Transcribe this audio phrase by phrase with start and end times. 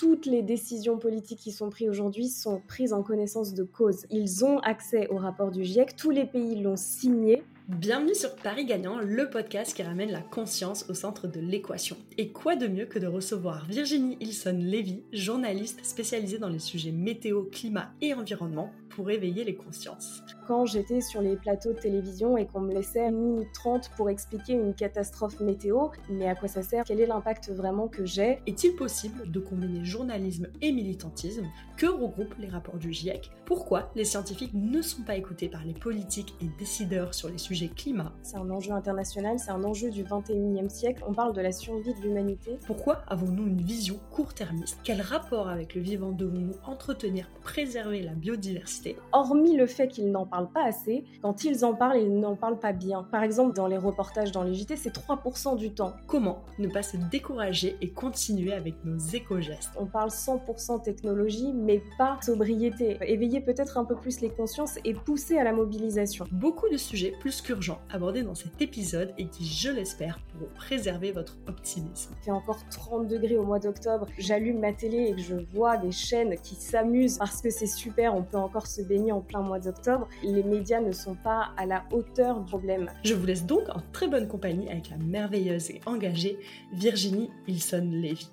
[0.00, 4.06] toutes les décisions politiques qui sont prises aujourd'hui sont prises en connaissance de cause.
[4.08, 7.42] Ils ont accès au rapport du GIEC, tous les pays l'ont signé.
[7.68, 11.98] Bienvenue sur Paris Gagnant, le podcast qui ramène la conscience au centre de l'équation.
[12.16, 17.44] Et quoi de mieux que de recevoir Virginie Hilson-Lévy, journaliste spécialisée dans les sujets météo,
[17.44, 20.22] climat et environnement, pour éveiller les consciences.
[20.46, 24.10] Quand j'étais sur les plateaux de télévision et qu'on me laissait une minute trente pour
[24.10, 26.84] expliquer une catastrophe météo, mais à quoi ça sert?
[26.84, 28.40] Quel est l'impact vraiment que j'ai?
[28.46, 34.04] Est-il possible de combiner journalisme et militantisme Que regroupent les rapports du GIEC Pourquoi les
[34.04, 38.12] scientifiques ne sont pas écoutés par les politiques et décideurs sur les sujets climat?
[38.22, 41.04] C'est un enjeu international, c'est un enjeu du 21e siècle.
[41.06, 42.58] On parle de la survie de l'humanité.
[42.66, 44.78] Pourquoi avons-nous une vision court-termiste?
[44.82, 48.79] Quel rapport avec le vivant devons-nous entretenir pour préserver la biodiversité?
[49.12, 52.58] Hormis le fait qu'ils n'en parlent pas assez, quand ils en parlent, ils n'en parlent
[52.58, 53.02] pas bien.
[53.04, 55.94] Par exemple, dans les reportages dans les JT, c'est 3% du temps.
[56.06, 59.70] Comment ne pas se décourager et continuer avec nos éco-gestes?
[59.78, 62.98] On parle 100% technologie, mais pas sobriété.
[63.02, 66.26] Éveiller peut-être un peu plus les consciences et pousser à la mobilisation.
[66.32, 71.12] Beaucoup de sujets plus qu'urgents abordés dans cet épisode et qui, je l'espère, pourront préserver
[71.12, 72.14] votre optimisme.
[72.20, 74.06] Il fait encore 30 degrés au mois d'octobre.
[74.18, 78.14] J'allume ma télé et que je vois des chaînes qui s'amusent parce que c'est super,
[78.14, 80.08] on peut encore se baigner en plein mois d'octobre.
[80.22, 82.88] Les médias ne sont pas à la hauteur du problème.
[83.04, 86.38] Je vous laisse donc en très bonne compagnie avec la merveilleuse et engagée
[86.72, 88.28] Virginie Hilson-Lévy.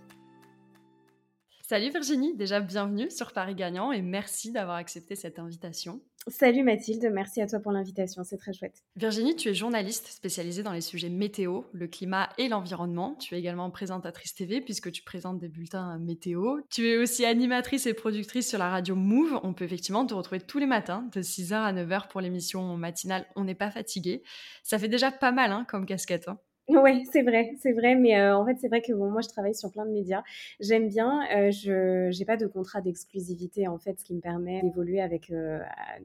[1.69, 5.99] Salut Virginie, déjà bienvenue sur Paris Gagnant et merci d'avoir accepté cette invitation.
[6.29, 8.85] Salut Mathilde, merci à toi pour l'invitation, c'est très chouette.
[8.95, 13.15] Virginie, tu es journaliste spécialisée dans les sujets météo, le climat et l'environnement.
[13.15, 16.61] Tu es également présentatrice TV puisque tu présentes des bulletins météo.
[16.69, 19.37] Tu es aussi animatrice et productrice sur la radio Move.
[19.43, 23.27] On peut effectivement te retrouver tous les matins de 6h à 9h pour l'émission matinale
[23.35, 24.23] On n'est pas fatigué.
[24.63, 26.29] Ça fait déjà pas mal hein, comme casquette.
[26.29, 26.39] Hein.
[26.69, 29.29] Ouais, c'est vrai, c'est vrai, mais euh, en fait, c'est vrai que bon, moi, je
[29.29, 30.21] travaille sur plein de médias.
[30.59, 34.61] J'aime bien, euh, je j'ai pas de contrat d'exclusivité en fait, ce qui me permet
[34.61, 35.59] d'évoluer avec euh,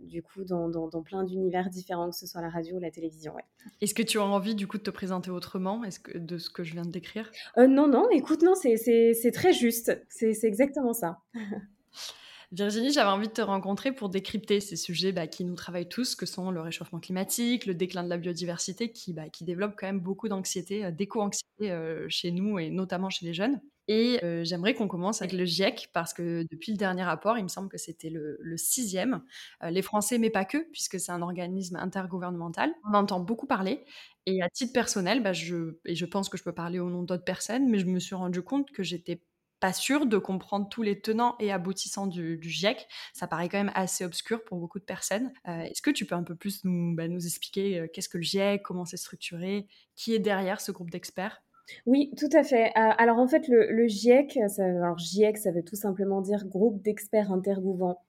[0.04, 2.92] du coup dans, dans, dans plein d'univers différents, que ce soit la radio ou la
[2.92, 3.34] télévision.
[3.34, 3.44] Ouais.
[3.80, 5.82] Est-ce que tu as envie du coup de te présenter autrement?
[5.82, 7.32] Est-ce que de ce que je viens de décrire?
[7.56, 10.00] Non, non, écoute, non, c'est c'est très juste.
[10.08, 11.18] C'est c'est exactement ça.
[12.52, 16.14] Virginie, j'avais envie de te rencontrer pour décrypter ces sujets bah, qui nous travaillent tous,
[16.14, 20.00] que sont le réchauffement climatique, le déclin de la biodiversité, qui, bah, développe quand même
[20.00, 23.58] beaucoup d'anxiété, euh, d'éco-anxiété euh, chez nous et notamment chez les jeunes.
[23.88, 27.42] Et euh, j'aimerais qu'on commence avec le GIEC parce que depuis le dernier rapport, il
[27.42, 29.22] me semble que c'était le, sixième.
[29.62, 32.70] les Français, mais pas que, puisque c'est un organisme intergouvernemental.
[32.88, 33.82] On entend beaucoup parler.
[34.26, 37.24] Et à titre personnel, bah, et je pense que je peux parler au nom d'autres
[37.24, 39.22] personnes, mais je me suis rendu compte que j'étais
[39.62, 42.88] pas sûr de comprendre tous les tenants et aboutissants du, GIEC.
[43.14, 45.30] Ça paraît quand même assez obscur pour beaucoup de personnes.
[45.46, 48.24] Euh, est-ce que tu peux un peu plus nous, bah, expliquer euh, qu'est-ce que le
[48.24, 51.42] GIEC, comment c'est structuré, qui est derrière ce groupe d'experts?
[51.86, 52.70] Oui, tout à fait.
[52.76, 57.30] Euh, alors en fait, le, GIEC, alors GIEC, ça veut tout simplement dire Groupe d'experts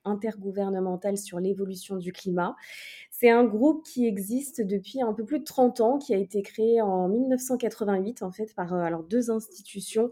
[0.04, 2.56] intergouvernemental sur l'évolution du climat.
[3.24, 6.42] C'est un groupe qui existe depuis un peu plus de 30 ans, qui a été
[6.42, 10.10] créé en 1988 en fait par euh, alors deux institutions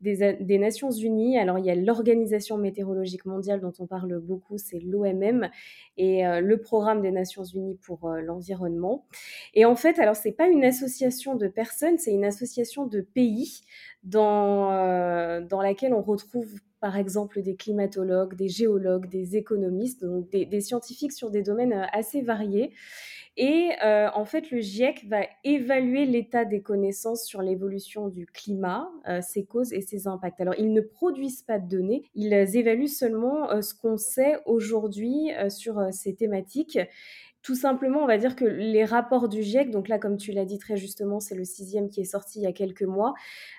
[0.00, 1.38] des, des Nations Unies.
[1.38, 5.50] Alors il y a l'Organisation météorologique mondiale dont on parle beaucoup, c'est l'OMM,
[5.98, 9.04] et euh, le Programme des Nations Unies pour euh, l'environnement.
[9.52, 13.60] Et en fait, alors c'est pas une association de personnes, c'est une association de pays
[14.04, 14.70] dans
[15.50, 21.30] laquelle on retrouve par exemple des climatologues, des géologues, des économistes, donc des, scientifiques sur
[21.30, 22.74] des domaines euh, assez variés.
[23.38, 28.90] Et euh, en fait, le GIEC va évaluer l'état des connaissances sur l'évolution du climat,
[29.08, 30.42] euh, ses causes et ses impacts.
[30.42, 35.88] Alors, ils ne produisent pas de données, ils évaluent seulement ce qu'on sait aujourd'hui sur
[35.90, 36.78] ces thématiques
[37.44, 40.46] tout simplement, on va dire que les rapports du GIEC, donc là, comme tu l'as
[40.46, 43.12] dit très justement, c'est le sixième qui est sorti il y a quelques mois,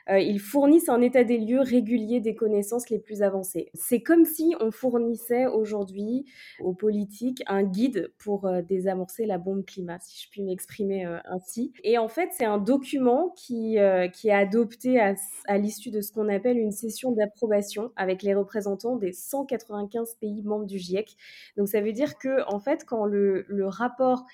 [0.09, 3.69] euh, ils fournissent un état des lieux régulier des connaissances les plus avancées.
[3.75, 6.25] C'est comme si on fournissait aujourd'hui
[6.61, 11.19] aux politiques un guide pour euh, désamorcer la bombe climat, si je puis m'exprimer euh,
[11.25, 11.71] ainsi.
[11.83, 13.77] Et en fait, c'est un document qui,
[14.13, 15.13] qui est adopté à,
[15.47, 20.41] à l'issue de ce qu'on appelle une session d'approbation avec les représentants des 195 pays
[20.41, 21.15] membres du GIEC.
[21.55, 24.25] Donc ça veut dire que, en fait, quand le, le rapport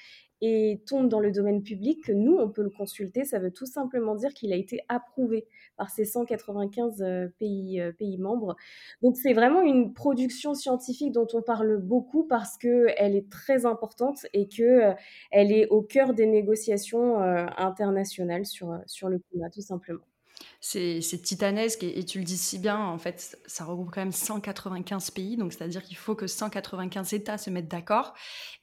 [0.41, 3.67] et tombe dans le domaine public, que nous, on peut le consulter, ça veut tout
[3.67, 5.47] simplement dire qu'il a été approuvé
[5.77, 8.55] par ces 195 euh, pays, euh, pays membres.
[9.03, 14.25] Donc c'est vraiment une production scientifique dont on parle beaucoup parce qu'elle est très importante
[14.33, 14.93] et qu'elle euh,
[15.31, 20.10] est au cœur des négociations internationales sur, sur le climat, tout simplement
[20.59, 25.11] c'est titanesque et, tu le dis si bien, en fait, ça regroupe quand même 195
[25.11, 28.13] pays, donc c'est-à-dire qu'il faut que 195 États se mettent d'accord.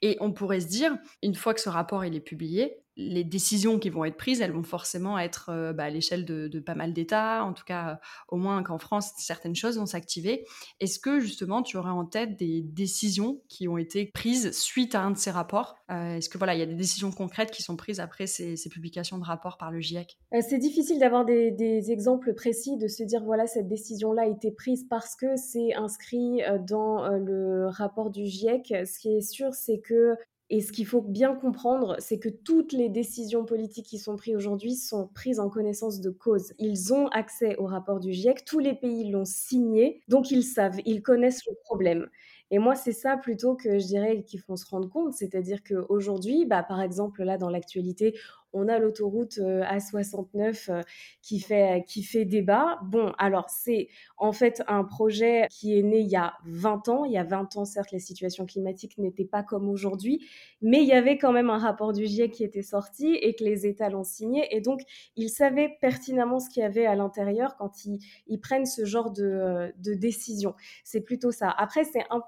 [0.02, 3.78] Et on pourrait se dire, une fois que ce rapport il est publié, les décisions
[3.78, 6.92] qui vont être prises, elles vont forcément être euh, bah, à l'échelle de, pas mal
[6.92, 7.94] d'États, en tout cas euh,
[8.28, 10.44] au moins qu'en France, certaines choses vont s'activer.
[10.80, 15.02] Est-ce que justement tu aurais en tête des décisions qui ont été prises suite à
[15.02, 15.76] un de ces rapports?
[15.92, 18.56] Euh, Est-ce que voilà, il y a des décisions concrètes qui sont prises après ces,
[18.68, 23.02] publications de rapports par le GIEC C'est difficile d'avoir des, des, exemples précis, de se
[23.04, 28.26] dire voilà, cette décision-là a été prise parce que c'est inscrit dans le rapport du
[28.26, 28.74] GIEC.
[28.84, 30.16] Ce qui est sûr, c'est que
[30.50, 34.34] et ce qu'il faut bien comprendre, c'est que toutes les décisions politiques qui sont prises
[34.34, 36.54] aujourd'hui sont prises en connaissance de cause.
[36.58, 40.78] Ils ont accès au rapport du GIEC, tous les pays l'ont signé, donc ils savent,
[40.86, 42.08] ils connaissent le problème.
[42.50, 46.46] Et moi, c'est ça plutôt que je dirais qu'il faut se rendre compte, c'est-à-dire qu'aujourd'hui,
[46.46, 48.18] bah, par exemple, là, dans l'actualité,
[48.52, 50.82] on a l'autoroute euh, A69 euh,
[51.22, 52.78] qui fait, qui fait débat.
[52.84, 57.04] Bon, alors c'est en fait un projet qui est né il y a 20 ans.
[57.04, 60.26] Il y a 20 ans, certes, la situation climatique n'était pas comme aujourd'hui,
[60.62, 63.44] mais il y avait quand même un rapport du GIEC qui était sorti et que
[63.44, 64.54] les États l'ont signé.
[64.54, 64.80] Et donc,
[65.16, 68.00] ils savaient pertinemment ce qu'il y avait à l'intérieur quand ils,
[68.40, 70.54] prennent ce genre de, de décision.
[70.84, 71.50] C'est plutôt ça.
[71.50, 71.82] Après,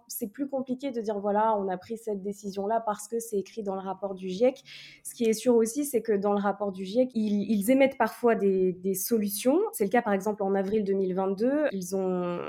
[0.08, 3.62] c'est plus compliqué de dire, voilà, on a pris cette décision-là parce que c'est écrit
[3.62, 4.62] dans le rapport du GIEC.
[5.04, 8.34] Ce qui est sûr aussi, c'est que dans le rapport du GIEC, ils, émettent parfois
[8.34, 9.58] des, solutions.
[9.72, 11.68] C'est le cas par exemple en avril 2022.
[11.72, 12.40] Ils ont,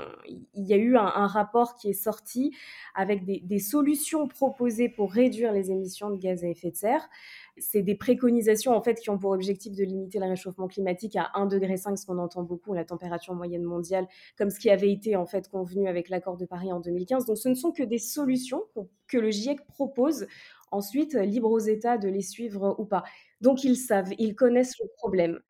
[0.54, 2.54] il y a eu un, rapport qui est sorti
[2.94, 7.08] avec des, solutions proposées pour réduire les émissions de gaz à effet de serre.
[7.58, 11.30] C'est des préconisations en fait qui ont pour objectif de limiter le réchauffement climatique à
[11.34, 15.16] 1,5 degré, ce qu'on entend beaucoup, la température moyenne mondiale, comme ce qui avait été
[15.16, 17.26] en fait convenu avec l'accord de Paris en 2015.
[17.26, 18.62] Donc ce ne sont que des solutions
[19.06, 20.26] que le GIEC propose
[20.72, 23.04] Ensuite, libre aux États de les suivre ou pas.
[23.40, 25.40] Donc ils savent, ils connaissent le problème.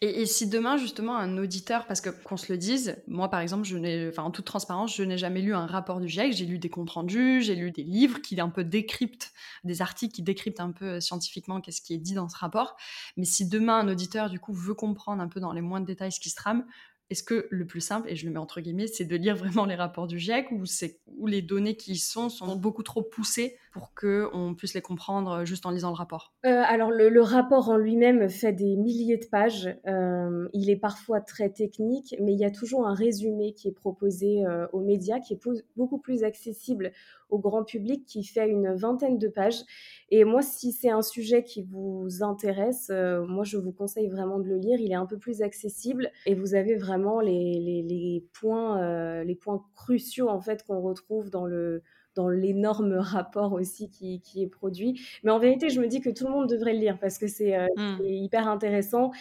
[0.00, 3.64] Et, si demain, justement, un auditeur, parce que qu'on se le dise, moi par exemple,
[3.64, 6.58] je n'ai, en toute transparence, je n'ai jamais lu un rapport du GIEC, j'ai lu
[6.58, 9.32] des comptes rendus, j'ai lu des livres qui un peu décryptent,
[9.64, 12.76] des articles qui décryptent un peu euh, scientifiquement qu'est-ce qui est dit dans ce rapport.
[13.16, 16.12] Mais si demain, un auditeur, du coup, veut comprendre un peu dans les moindres détails
[16.12, 16.64] ce qui se trame,
[17.10, 19.64] est-ce que le plus simple, et je le mets entre guillemets, c'est de lire vraiment
[19.64, 23.02] les rapports du GIEC ou c'est où les données qui y sont sont beaucoup trop
[23.02, 27.68] poussées pour qu'on puisse les comprendre juste en lisant le rapport euh, Alors le, rapport
[27.68, 29.68] en lui-même fait des milliers de pages.
[29.86, 33.72] Euh, il est parfois très technique, mais il y a toujours un résumé qui est
[33.72, 35.40] proposé euh, aux médias, qui est
[35.76, 36.92] beaucoup plus accessible
[37.28, 39.62] au grand public, qui fait une vingtaine de pages.
[40.10, 44.48] Et moi, si c'est un sujet qui vous intéresse, moi je vous conseille vraiment de
[44.48, 44.80] le lire.
[44.80, 49.64] Il est un peu plus accessible et vous avez vraiment les, les points, les points
[49.74, 51.82] cruciaux en fait qu'on retrouve dans le
[52.18, 55.00] dans l'énorme rapport aussi qui, qui, est produit.
[55.22, 57.28] Mais en vérité, je me dis que tout le monde devrait le lire parce que
[57.28, 58.04] c'est euh, mmh.
[58.04, 59.12] hyper intéressant.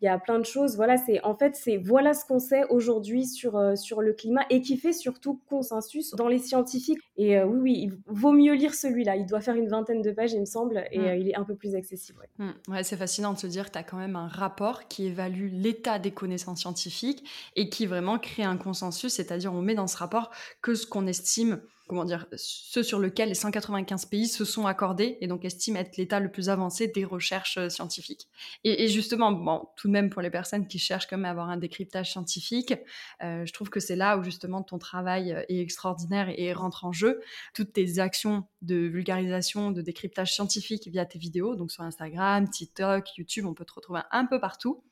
[0.00, 0.76] Il y a plein de choses.
[0.76, 4.40] Voilà, c'est en fait, c'est voilà ce qu'on sait aujourd'hui sur, euh, sur le climat
[4.48, 6.98] et qui fait surtout consensus dans les scientifiques.
[7.18, 9.16] Et euh, oui, oui, il vaut mieux lire celui-là.
[9.16, 11.20] Il doit faire une vingtaine de pages, il me semble, et mmh.
[11.20, 12.26] il est un peu plus accessible.
[12.38, 12.82] Ouais, mmh.
[12.84, 15.98] c'est fascinant de se dire que tu as quand même un rapport qui évalue l'état
[15.98, 17.22] des connaissances scientifiques
[17.54, 20.30] et qui vraiment crée un consensus, c'est-à-dire on met dans ce rapport
[20.62, 25.18] que ce qu'on estime comment dire, ceux sur lesquels les 195 pays se sont accordés
[25.20, 28.28] et donc estiment être l'état le plus avancé des recherches euh, scientifiques.
[28.64, 31.48] Et, justement, bon, tout de même pour les personnes qui cherchent quand même à avoir
[31.48, 32.74] un décryptage scientifique,
[33.22, 36.84] euh, je trouve que c'est là où justement ton travail euh, est extraordinaire et, rentre
[36.84, 37.20] en jeu.
[37.54, 43.16] Toutes tes actions de vulgarisation, de décryptage scientifique via tes vidéos, donc sur Instagram, TikTok,
[43.16, 44.82] YouTube, on peut te retrouver un peu partout.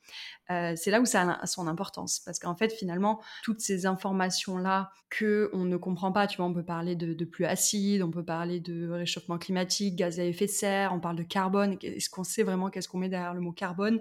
[0.47, 5.49] c'est là où ça a son importance parce qu'en fait, finalement, toutes ces informations-là que
[5.53, 8.23] on ne comprend pas, tu vois, on peut parler de, de, pluie acide, on peut
[8.23, 11.77] parler de réchauffement climatique, gaz à effet de serre, on parle de carbone.
[11.81, 13.99] Est-ce qu'on sait vraiment qu'est-ce qu'on met derrière le mot carbone?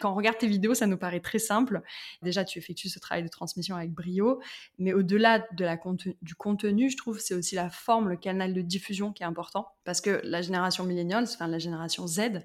[0.00, 1.82] Quand on regarde tes vidéos, ça nous paraît très simple.
[2.22, 4.40] Déjà, tu effectues ce travail de transmission avec brio,
[4.78, 5.78] mais au-delà de la
[6.22, 9.68] du contenu, je trouve c'est aussi la forme, le canal de diffusion qui est important,
[9.84, 12.44] parce que la génération millennials, enfin la génération Z,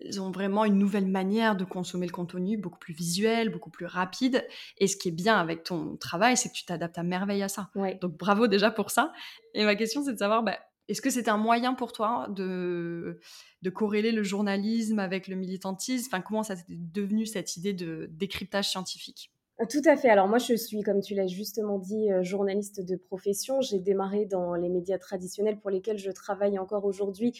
[0.00, 3.86] ils ont vraiment une nouvelle manière de consommer le contenu, beaucoup plus visuel, beaucoup plus
[3.86, 4.46] rapide.
[4.76, 7.48] Et ce qui est bien avec ton travail, c'est que tu t'adaptes à merveille à
[7.48, 7.70] ça.
[8.00, 9.12] Donc bravo déjà pour ça.
[9.54, 10.56] Et ma question, c'est de savoir, bah,
[10.86, 13.18] est-ce que c'est un moyen pour toi de,
[13.62, 16.08] de corréler le journalisme avec le militantisme?
[16.12, 19.32] Enfin, comment ça s'est devenu cette idée de décryptage scientifique?
[19.66, 20.08] Tout à fait.
[20.08, 23.60] Alors moi, je suis, comme tu l'as justement dit, euh, journaliste de profession.
[23.60, 27.32] J'ai démarré dans les médias traditionnels pour lesquels je travaille encore aujourd'hui,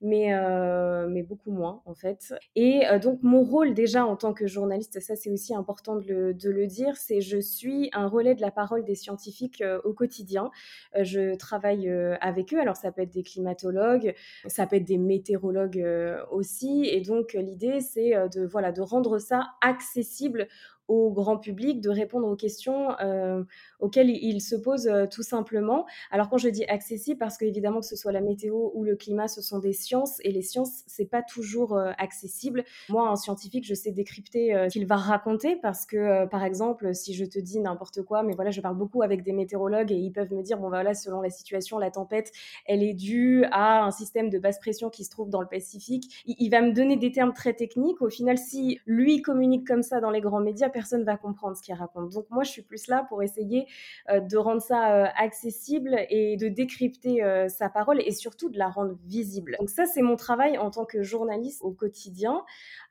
[0.00, 2.34] mais, euh, mais beaucoup moins en fait.
[2.54, 6.06] Et euh, donc mon rôle déjà en tant que journaliste, ça c'est aussi important de
[6.06, 9.92] le, de le dire, c'est je suis un relais de la parole des scientifiques au
[9.92, 10.50] quotidien.
[10.98, 11.90] je travaille
[12.20, 12.60] avec eux.
[12.60, 14.14] Alors ça peut être des climatologues,
[14.46, 15.84] ça peut être des météorologues
[16.30, 16.86] aussi.
[16.86, 20.48] Et donc l'idée c'est de voilà de rendre ça accessible
[20.88, 23.42] au grand public, de répondre aux questions euh,
[23.80, 25.86] auxquelles ils se posent euh, tout simplement.
[26.10, 29.28] Alors quand je dis accessible, parce qu'évidemment que ce soit la météo ou le climat,
[29.28, 32.64] ce sont des sciences et les sciences, c'est pas toujours euh, accessible.
[32.88, 37.14] Moi, un scientifique, je sais décrypter ce qu'il va raconter parce que, par exemple, si
[37.14, 40.12] je te dis n'importe quoi, mais voilà, je parle beaucoup avec des météorologues et ils
[40.12, 42.32] peuvent me dire, bon voilà, selon la situation, la tempête,
[42.66, 46.22] elle est due à un système de basse pression qui se trouve dans le Pacifique.
[46.26, 48.02] Il va me donner des termes très techniques.
[48.02, 51.62] Au final, si lui communique comme ça dans les grands médias, personne va comprendre ce
[51.62, 52.12] qu'il raconte.
[52.12, 53.65] Donc moi, je suis plus là pour essayer
[54.10, 58.58] euh, de rendre ça euh, accessible et de décrypter euh, sa parole et surtout de
[58.58, 59.56] la rendre visible.
[59.58, 62.44] Donc ça, c'est mon travail en tant que journaliste au quotidien.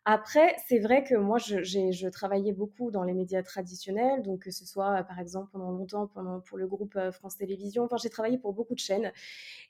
[0.07, 4.51] Après, c'est vrai que moi, je, je, travaillais beaucoup dans les médias traditionnels, donc que
[4.51, 6.07] ce soit par exemple pendant longtemps
[6.45, 9.11] pour le groupe France Télévisions, j'ai travaillé pour beaucoup de chaînes.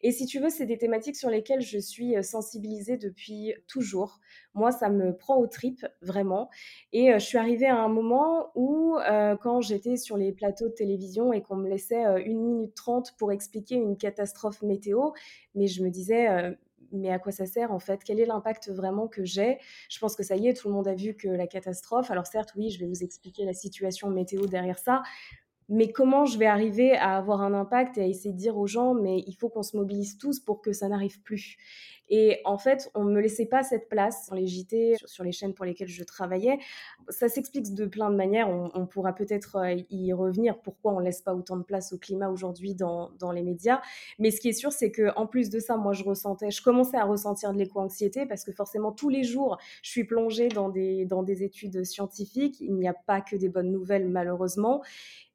[0.01, 4.19] Et si tu veux, c'est des thématiques sur lesquelles je suis sensibilisée depuis toujours.
[4.53, 6.49] Moi, ça me prend aux tripes, vraiment.
[6.91, 8.97] Et je suis arrivée à un moment où,
[9.41, 13.31] quand j'étais sur les plateaux de télévision et qu'on me laissait une minute trente pour
[13.31, 15.11] expliquer une catastrophe météo,
[15.55, 16.57] mais je me disais,
[16.91, 18.03] mais à quoi ça sert en fait?
[18.03, 19.59] Quel est l'impact vraiment que j'ai?
[19.89, 22.11] Je pense que ça y est, tout le monde a vu que la catastrophe.
[22.11, 25.03] Alors certes, oui, je vais vous expliquer la situation météo derrière ça,
[25.67, 28.67] mais comment je vais arriver à avoir un impact et à essayer de dire aux
[28.67, 31.57] gens, mais il faut qu'on se mobilise tous pour que ça n'arrive plus?
[32.09, 35.31] Et en fait, on ne me laissait pas cette place dans les JT, sur, les
[35.31, 36.59] chaînes pour lesquelles je travaillais.
[37.09, 38.49] Ça s'explique de plein de manières.
[38.49, 40.59] On, pourra peut-être euh, y revenir.
[40.61, 43.81] Pourquoi on ne laisse pas autant de place au climat aujourd'hui dans, dans, les médias?
[44.19, 46.61] Mais ce qui est sûr, c'est que en plus de ça, moi, je ressentais, je
[46.61, 50.69] commençais à ressentir de l'éco-anxiété parce que forcément, tous les jours, je suis plongée dans
[50.69, 52.61] des, dans des études scientifiques.
[52.61, 54.81] Il n'y a pas que des bonnes nouvelles, malheureusement.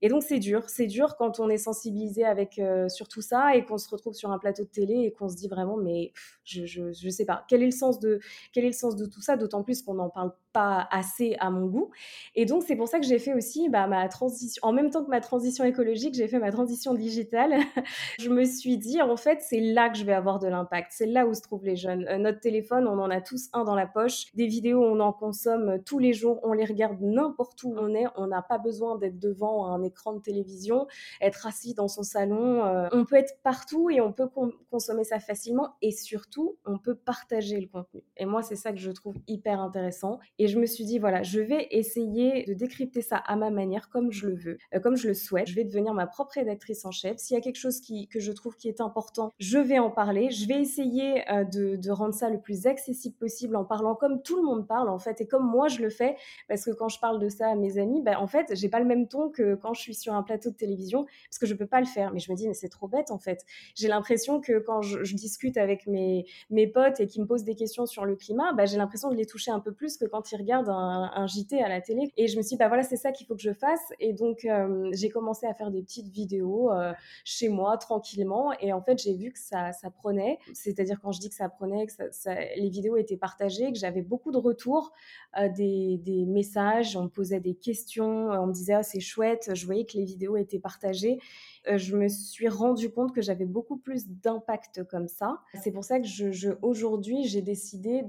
[0.03, 3.55] Et donc c'est dur, c'est dur quand on est sensibilisé avec euh, sur tout ça
[3.55, 6.13] et qu'on se retrouve sur un plateau de télé et qu'on se dit vraiment mais
[6.45, 7.45] je, je, je sais pas.
[7.49, 8.21] Quel est le sens de
[8.53, 11.51] quel est le sens de tout ça, d'autant plus qu'on n'en parle pas assez à
[11.51, 11.91] mon goût.
[12.35, 15.05] Et donc, c'est pour ça que j'ai fait aussi bah, ma transition, en même temps
[15.05, 17.55] que ma transition écologique, j'ai fait ma transition digitale.
[18.19, 20.93] je me suis dit, en fait, c'est là que je vais avoir de l'impact.
[20.93, 22.07] C'est là où se trouvent les jeunes.
[22.09, 24.27] Euh, notre téléphone, on en a tous un dans la poche.
[24.35, 26.41] Des vidéos, on en consomme tous les jours.
[26.43, 28.07] On les regarde n'importe où on est.
[28.17, 30.87] On n'a pas besoin d'être devant un écran de télévision,
[31.21, 32.65] être assis dans son salon.
[32.65, 34.29] Euh, on peut être partout et on peut
[34.71, 35.75] consommer ça facilement.
[35.83, 38.03] Et surtout, on peut partager le contenu.
[38.17, 40.19] Et moi, c'est ça que je trouve hyper intéressant.
[40.41, 43.91] Et je me suis dit, voilà, je vais essayer de décrypter ça à ma manière,
[43.91, 45.47] comme je le veux, euh, comme je le souhaite.
[45.49, 47.19] Je vais devenir ma propre rédactrice en chef.
[47.19, 49.91] S'il y a quelque chose qui, que je trouve qui est important, je vais en
[49.91, 50.31] parler.
[50.31, 54.23] Je vais essayer euh, de, de, rendre ça le plus accessible possible en parlant comme
[54.23, 56.17] tout le monde parle, en fait, et comme moi je le fais.
[56.49, 58.81] Parce que quand je parle de ça à mes amis, ben, en fait, j'ai pas
[58.81, 61.53] le même ton que quand je suis sur un plateau de télévision, parce que je
[61.53, 62.15] peux pas le faire.
[62.15, 63.45] Mais je me dis, mais c'est trop bête, en fait.
[63.75, 67.57] J'ai l'impression que quand je, discute avec mes, mes potes et qui me posent des
[67.57, 70.30] questions sur le climat, ben, j'ai l'impression de les toucher un peu plus que quand
[70.37, 72.13] regarde un, JT à la télé.
[72.17, 73.93] Et je me suis dit, bah voilà, c'est ça qu'il faut que je fasse.
[73.99, 76.93] Et donc, euh, j'ai commencé à faire des petites vidéos euh,
[77.25, 78.53] chez moi, tranquillement.
[78.61, 80.39] Et en fait, j'ai vu que ça, ça prenait.
[80.55, 81.93] C'est-à-dire, quand je dis que ça prenait, que
[82.57, 84.93] les vidéos étaient partagées, que j'avais beaucoup de retours,
[85.39, 89.51] euh, des, des, messages, on me posait des questions, on me disait, ah, c'est chouette.
[89.55, 91.19] Je voyais que les vidéos étaient partagées.
[91.69, 95.41] Euh, je me suis rendu compte que j'avais beaucoup plus d'impact comme ça.
[95.63, 98.03] C'est pour ça que je, aujourd'hui, j'ai décidé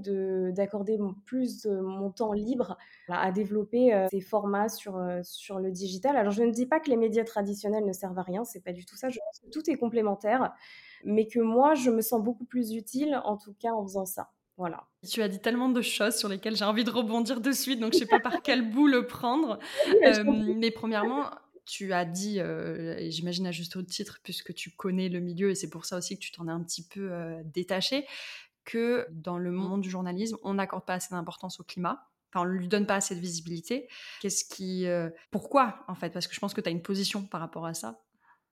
[0.52, 2.78] d'accorder plus de mon temps libre
[3.08, 6.16] à développer euh, ces formats sur, euh, sur le digital.
[6.16, 8.72] Alors, je ne dis pas que les médias traditionnels ne servent à rien, c'est pas
[8.72, 9.10] du tout ça.
[9.10, 10.52] Je pense que tout est complémentaire,
[11.04, 14.30] mais que moi, je me sens beaucoup plus utile, en tout cas, en faisant ça.
[14.58, 14.84] Voilà.
[15.08, 17.92] Tu as dit tellement de choses sur lesquelles j'ai envie de rebondir de suite, donc
[17.92, 19.58] je ne sais pas par quel bout le prendre.
[20.56, 21.30] mais premièrement,
[21.64, 25.54] tu as dit, euh, et j'imagine à juste titre, puisque tu connais le milieu, et
[25.54, 28.06] c'est pour ça aussi que tu t'en es un petit peu euh, détaché,
[28.64, 32.08] que dans le monde du journalisme, on n'accorde pas assez d'importance au climat.
[32.32, 33.88] Enfin, on ne lui donne pas assez de visibilité.
[34.20, 34.86] Qu'est-ce qui.
[34.86, 36.10] Euh, pourquoi, en fait?
[36.10, 38.00] Parce que je pense que tu as une position par rapport à ça.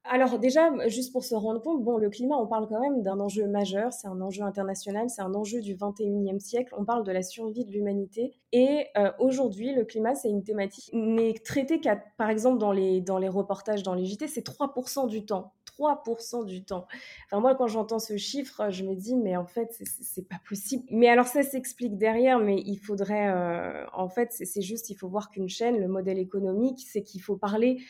[0.05, 3.21] Alors déjà, juste pour se rendre compte, bon, le climat, on parle quand même d'un
[3.21, 7.13] enjeu majeur, c'est un enjeu international, c'est un enjeu du 21e siècle, on parle de
[7.13, 8.35] la survie de l'humanité.
[8.53, 13.03] Et euh, aujourd'hui, le climat, c'est une thématique n'est traitée qu'à, par exemple, dans les,
[13.03, 15.53] dans les reportages, dans les JT, c'est 3% du temps.
[15.79, 16.87] 3% du temps.
[17.27, 20.85] Enfin, moi, quand j'entends ce chiffre, je me dis, mais en fait, c'est pas possible.
[20.91, 25.09] Mais alors, ça s'explique derrière, mais il faudrait, euh, en fait, c'est juste, il faut
[25.09, 27.81] voir qu'une chaîne, le modèle économique, c'est qu'il faut parler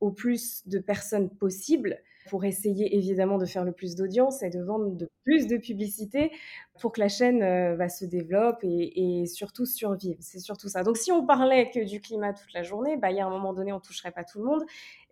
[0.00, 1.98] au plus de personnes possible
[2.28, 6.32] pour essayer évidemment de faire le plus d'audience et de vendre de plus de publicité
[6.78, 7.40] pour que la chaîne
[7.76, 10.16] bah, se développe et, surtout survive.
[10.20, 10.82] C'est surtout ça.
[10.82, 13.30] Donc si on parlait que du climat toute la journée, bah, il y a un
[13.30, 14.64] moment donné, on toucherait pas tout le monde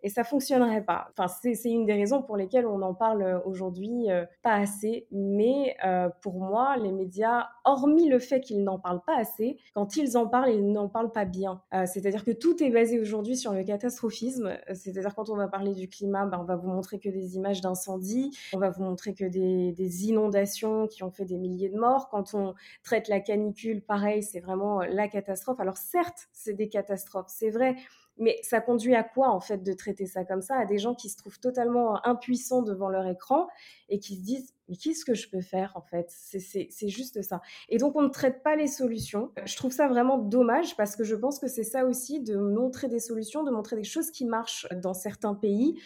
[0.05, 1.07] et ça fonctionnerait pas.
[1.17, 5.07] Enfin, c'est une des raisons pour lesquelles on en parle aujourd'hui euh, pas assez.
[5.11, 9.97] Mais euh, pour moi, les médias, hormis le fait qu'ils n'en parlent pas assez, quand
[9.97, 11.59] ils en parlent, ils n'en parlent pas bien.
[11.73, 14.55] Euh, c'est-à-dire que tout est basé aujourd'hui sur le catastrophisme.
[14.75, 17.61] C'est-à-dire quand on va parler du climat, ben, on va vous montrer que des images
[17.61, 21.77] d'incendies, on va vous montrer que des, des inondations qui ont fait des milliers de
[21.77, 22.09] morts.
[22.09, 25.59] Quand on traite la canicule, pareil, c'est vraiment la catastrophe.
[25.59, 27.75] Alors certes, c'est des catastrophes, c'est vrai.
[28.17, 30.55] Mais ça conduit à quoi, en fait, de traiter ça comme ça?
[30.55, 33.47] À des gens qui se trouvent totalement impuissants devant leur écran
[33.89, 36.07] et qui se disent Mais qu'est-ce que je peux faire, en fait?
[36.09, 37.41] C'est juste ça.
[37.67, 39.31] Et donc, on ne traite pas les solutions.
[39.43, 42.87] Je trouve ça vraiment dommage parce que je pense que c'est ça aussi de montrer
[42.87, 45.77] des solutions, de montrer des choses qui marchent dans certains pays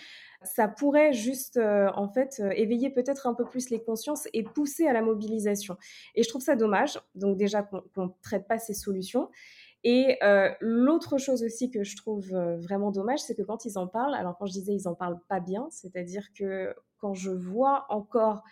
[0.44, 4.44] ça pourrait juste euh, en fait euh, éveiller peut-être un peu plus les consciences et
[4.44, 5.78] pousser à la mobilisation.
[6.16, 9.30] Et je trouve ça dommage, donc déjà qu'on ne traite pas ces solutions.
[9.84, 13.88] Et euh, l'autre chose aussi que je trouve vraiment dommage, c'est que quand ils en
[13.88, 17.86] parlent, alors quand je disais ils en parlent pas bien, c'est-à-dire que quand je vois
[17.90, 18.44] encore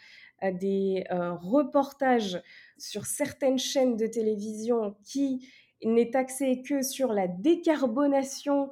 [0.42, 2.42] des reportages
[2.78, 5.50] sur certaines chaînes de télévision qui
[5.84, 8.72] n'est axé que sur la décarbonation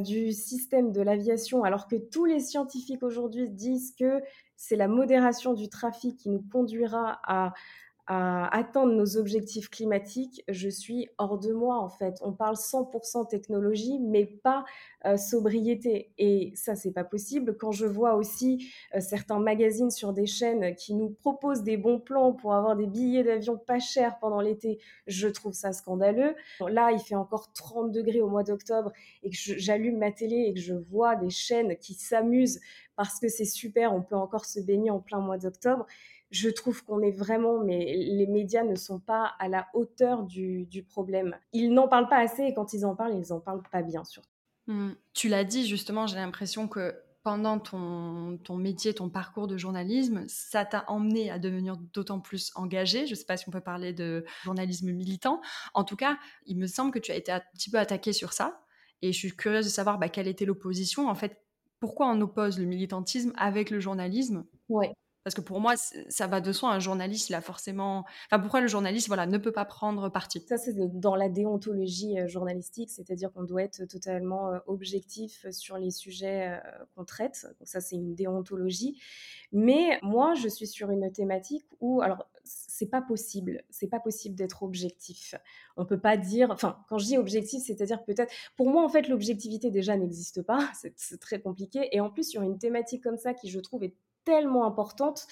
[0.00, 4.20] du système de l'aviation, alors que tous les scientifiques aujourd'hui disent que
[4.56, 7.52] c'est la modération du trafic qui nous conduira à
[8.06, 12.18] à atteindre nos objectifs climatiques, je suis hors de moi en fait.
[12.20, 14.64] On parle 100% technologie, mais pas
[15.04, 16.12] euh, sobriété.
[16.18, 17.56] Et ça, c'est pas possible.
[17.56, 22.00] Quand je vois aussi euh, certains magazines sur des chaînes qui nous proposent des bons
[22.00, 26.34] plans pour avoir des billets d'avion pas chers pendant l'été, je trouve ça scandaleux.
[26.68, 28.92] Là, il fait encore 30 degrés au mois d'octobre
[29.22, 32.60] et que j'allume ma télé et que je vois des chaînes qui s'amusent
[32.96, 35.86] parce que c'est super, on peut encore se baigner en plein mois d'octobre
[36.32, 40.66] je trouve qu'on est vraiment, mais les médias ne sont pas à la hauteur du,
[40.88, 41.36] problème.
[41.52, 44.02] Ils n'en parlent pas assez et quand ils en parlent, ils n'en parlent pas bien
[44.04, 44.28] surtout.
[44.66, 44.92] Mmh.
[45.12, 50.24] Tu l'as dit justement, j'ai l'impression que pendant ton, ton métier, ton parcours de journalisme,
[50.26, 53.06] ça t'a emmené à devenir d'autant plus engagé.
[53.06, 55.40] Je ne sais pas si on peut parler de journalisme militant.
[55.74, 58.32] En tout cas, il me semble que tu as été un petit peu attaqué sur
[58.32, 58.64] ça.
[59.02, 61.08] Et je suis curieuse de savoir bah, quelle était l'opposition.
[61.08, 61.38] En fait,
[61.78, 64.44] pourquoi on oppose le militantisme avec le journalisme?
[64.68, 64.92] Ouais.
[65.24, 66.70] Parce que pour moi, ça va de soi.
[66.70, 68.04] Un journaliste, il a forcément.
[68.26, 72.18] Enfin, pourquoi le journaliste, voilà, ne peut pas prendre parti Ça, c'est dans la déontologie
[72.18, 77.46] euh, journalistique, c'est-à-dire qu'on doit être totalement euh, objectif sur les sujets euh, qu'on traite.
[77.58, 79.00] Donc ça, c'est une déontologie.
[79.52, 83.62] Mais moi, je suis sur une thématique où, alors, c'est pas possible.
[83.70, 85.34] C'est pas possible d'être objectif.
[85.76, 86.50] On peut pas dire.
[86.50, 88.32] Enfin, quand je dis objectif, c'est-à-dire peut-être.
[88.56, 90.68] Pour moi, en fait, l'objectivité déjà n'existe pas.
[90.96, 91.88] C'est très compliqué.
[91.92, 95.26] Et en plus, sur une thématique comme ça, qui je trouve est tellement importante.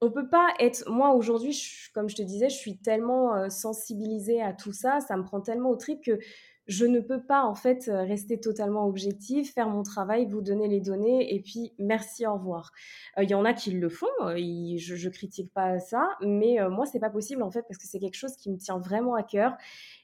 [0.00, 0.88] On peut pas être.
[0.88, 1.60] Moi, aujourd'hui,
[1.92, 5.40] comme je te disais, je suis tellement euh, sensibilisée à tout ça, ça me prend
[5.40, 6.18] tellement au trip que
[6.68, 10.68] je ne peux pas en fait euh, rester totalement objectif, faire mon travail, vous donner
[10.68, 12.72] les données et puis merci, au revoir.
[13.16, 16.84] Euh, il y en a qui le font, je, je critique pas ça, mais moi
[16.84, 19.22] c'est pas possible en fait parce que c'est quelque chose qui me tient vraiment à
[19.22, 19.56] cœur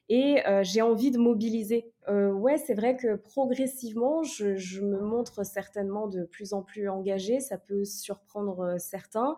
[0.09, 1.91] et j'ai envie de mobiliser.
[2.07, 7.39] ouais, c'est vrai que progressivement, je, me montre certainement de plus en plus engagée.
[7.39, 9.35] Ça peut surprendre certains.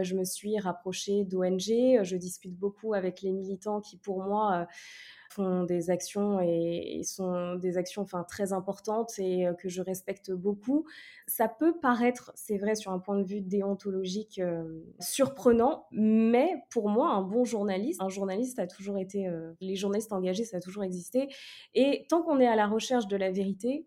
[0.00, 2.02] je me suis rapprochée d'ONG.
[2.02, 4.66] Je discute beaucoup avec les militants qui, pour moi,
[5.38, 10.86] des actions et, sont des actions enfin très importantes et euh, que je respecte beaucoup.
[11.26, 16.88] Ça peut paraître, c'est vrai, sur un point de vue déontologique euh, surprenant, mais pour
[16.88, 20.60] moi, un bon journaliste, un journaliste a toujours été, euh, les journalistes engagés, ça a
[20.60, 21.28] toujours existé.
[21.74, 23.86] Et tant qu'on est à la recherche de la vérité,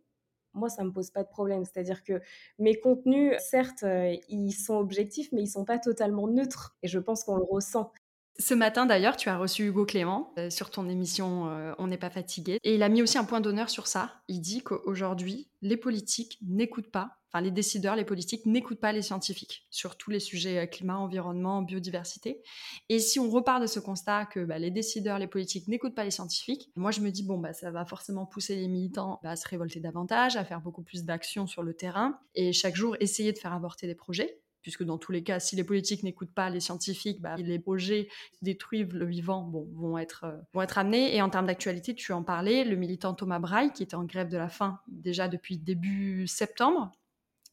[0.53, 1.63] moi, ça me pose pas de problème.
[1.63, 2.21] C'est-à-dire que
[2.57, 3.85] mes contenus, certes,
[4.29, 6.75] ils sont objectifs, mais ils sont pas totalement neutres.
[6.81, 7.91] Et je pense qu'on le ressent.
[8.39, 11.97] Ce matin d'ailleurs, tu as reçu Hugo Clément euh, sur ton émission euh, On n'est
[11.97, 12.57] pas fatigué.
[12.63, 14.21] Et il a mis aussi un point d'honneur sur ça.
[14.29, 19.01] Il dit qu'aujourd'hui, les politiques n'écoutent pas, enfin les décideurs, les politiques n'écoutent pas les
[19.01, 22.41] scientifiques sur tous les sujets euh, climat, environnement, biodiversité.
[22.87, 26.05] Et si on repart de ce constat que bah, les décideurs, les politiques n'écoutent pas
[26.05, 29.31] les scientifiques, moi je me dis, bon, bah, ça va forcément pousser les militants bah,
[29.31, 32.95] à se révolter davantage, à faire beaucoup plus d'actions sur le terrain et chaque jour
[33.01, 36.33] essayer de faire avorter des projets puisque dans tous les cas, si les politiques n'écoutent
[36.33, 38.09] pas les scientifiques, bah, les projets
[38.41, 41.15] détruisent le vivant bon, vont, être, euh, vont être amenés.
[41.15, 44.29] Et en termes d'actualité, tu en parlais, le militant Thomas Braille, qui était en grève
[44.29, 46.91] de la faim déjà depuis début septembre,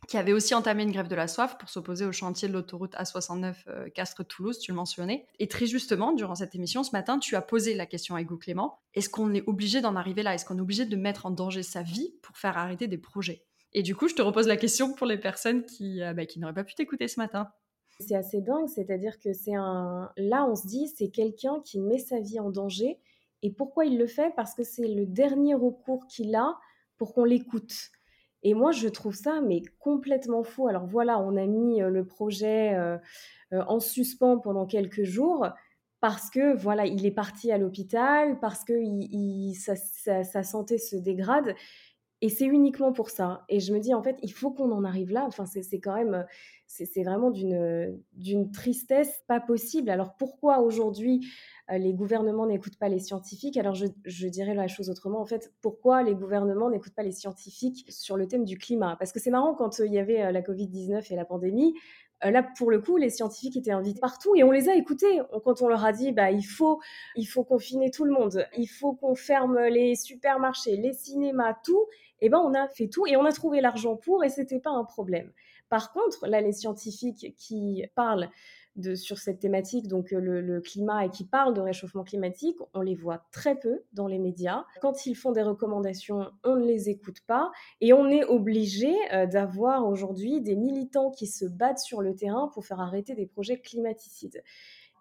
[0.08, 2.94] qui avait aussi entamé une grève de la soif pour s'opposer au chantier de l'autoroute
[2.94, 5.26] A69 euh, Castres-Toulouse, tu le mentionnais.
[5.38, 8.36] Et très justement, durant cette émission ce matin, tu as posé la question à Hugo
[8.36, 10.34] Clément, est-ce qu'on est obligé d'en arriver là?
[10.34, 13.44] Est-ce qu'on est obligé de mettre en danger sa vie pour faire arrêter des projets?
[13.76, 16.40] Et du coup, je te repose la question pour les personnes qui, euh, bah, qui
[16.40, 17.50] n'auraient pas pu t'écouter ce matin.
[18.00, 20.10] C'est assez dingue, c'est-à-dire que c'est un.
[20.16, 22.98] Là, on se dit, c'est quelqu'un qui met sa vie en danger.
[23.42, 24.34] Et pourquoi il le fait?
[24.34, 26.58] Parce que c'est le dernier recours qu'il a
[26.96, 27.90] pour qu'on l'écoute.
[28.42, 30.68] Et moi, je trouve ça mais complètement fou.
[30.68, 32.96] Alors voilà, on a mis euh, le projet euh,
[33.52, 35.48] en suspens pendant quelques jours
[36.00, 38.74] parce que voilà, il est parti à l'hôpital, parce que
[39.54, 41.54] sa, santé se dégrade.
[42.22, 43.44] Et c'est uniquement pour ça.
[43.50, 45.24] Et je me dis, en fait, il faut qu'on en arrive là.
[45.26, 46.24] Enfin, c'est quand même,
[46.66, 49.90] c'est vraiment d'une tristesse pas possible.
[49.90, 51.26] Alors pourquoi aujourd'hui
[51.70, 53.58] euh, les gouvernements n'écoutent pas les scientifiques?
[53.58, 55.20] Alors je, dirais la chose autrement.
[55.20, 58.96] En fait, pourquoi les gouvernements n'écoutent pas les scientifiques sur le thème du climat?
[58.98, 61.74] Parce que c'est marrant quand euh, il y avait euh, la Covid-19 et la pandémie.
[62.22, 65.20] Là, pour le coup, les scientifiques étaient invités partout et on les a écoutés.
[65.44, 66.80] Quand on leur a dit, bah, il faut,
[67.14, 71.84] il faut confiner tout le monde, il faut qu'on ferme les supermarchés, les cinémas, tout,
[72.20, 74.70] eh ben, on a fait tout et on a trouvé l'argent pour et c'était pas
[74.70, 75.32] un problème.
[75.68, 78.30] Par contre, là, les scientifiques qui parlent
[78.76, 82.80] de, sur cette thématique, donc euh, le, climat, et qui parlent de réchauffement climatique, on
[82.80, 84.64] les voit très peu dans les médias.
[84.80, 87.50] Quand ils font des recommandations, on ne les écoute pas.
[87.80, 92.48] Et on est obligé euh, d'avoir aujourd'hui des militants qui se battent sur le terrain
[92.52, 94.42] pour faire arrêter des projets climaticides.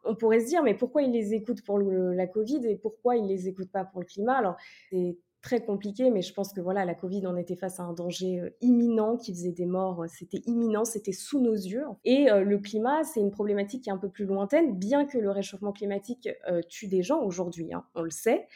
[0.05, 3.25] On pourrait se dire, mais pourquoi ils les écoutent pour la Covid et pourquoi ils
[3.25, 4.37] les écoutent pas pour le climat?
[4.37, 4.55] Alors,
[4.91, 7.93] c'est très compliqué, mais je pense que voilà, la Covid, on était face à un
[7.93, 11.83] danger euh, imminent qui faisait des morts, euh, c'était imminent, c'était sous nos yeux.
[12.03, 15.19] Et euh, le climat, c'est une problématique qui est un peu plus lointaine, bien que
[15.19, 16.27] le réchauffement climatique
[16.67, 18.47] tue des gens aujourd'hui, hein, on le sait,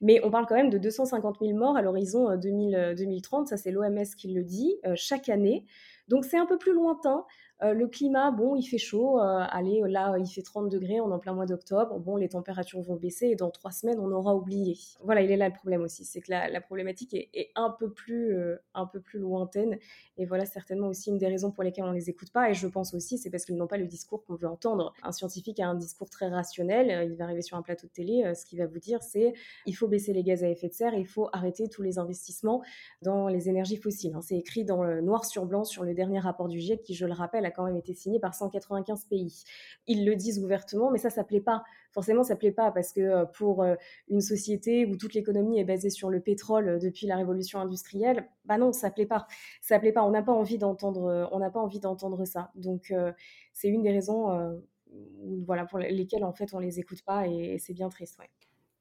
[0.00, 4.06] mais on parle quand même de 250 000 morts à l'horizon 2030, ça c'est l'OMS
[4.16, 5.66] qui le dit, chaque année.
[6.08, 7.26] Donc c'est un peu plus lointain.
[7.62, 9.20] Euh, le climat, bon, il fait chaud.
[9.20, 11.98] Euh, allez, là, il fait 30 degrés, on est en plein mois d'octobre.
[11.98, 14.78] Bon, les températures vont baisser et dans trois semaines, on aura oublié.
[15.02, 16.04] Voilà, il est là le problème aussi.
[16.04, 19.78] C'est que la, problématique est, un, peu plus, euh, un peu plus lointaine.
[20.16, 22.50] Et voilà certainement aussi une des raisons pour lesquelles on ne les écoute pas.
[22.50, 24.92] Et je pense aussi, c'est parce qu'ils n'ont pas le discours qu'on veut entendre.
[25.02, 27.08] Un scientifique a un discours très rationnel.
[27.10, 28.32] Il va arriver sur un plateau de télé.
[28.34, 29.34] ce qu'il va vous dire, c'est
[29.66, 32.62] il faut baisser les gaz à effet de serre, il faut arrêter tous les investissements
[33.02, 34.14] dans les énergies fossiles.
[34.14, 34.22] Hein.
[34.22, 37.06] C'est écrit dans le noir sur blanc sur le dernier rapport du GIEC qui, je
[37.06, 39.44] le rappelle, a quand même été signé par 195 pays.
[39.86, 41.64] Ils le disent ouvertement, mais ça, ça plaît pas.
[41.92, 43.74] Forcément, ça plaît pas parce que euh, pour euh,
[44.08, 48.28] une société où toute l'économie est basée sur le pétrole euh, depuis la révolution industrielle,
[48.44, 49.26] bah non, ça plaît pas.
[49.62, 50.04] Ça plaît pas.
[50.04, 51.28] On n'a pas envie d'entendre.
[51.32, 52.52] On n'a pas envie d'entendre ça.
[52.54, 52.92] Donc,
[53.52, 54.60] c'est une des raisons.
[55.46, 58.18] voilà, pour lesquelles en fait on les écoute pas et, c'est bien triste.
[58.18, 58.30] Ouais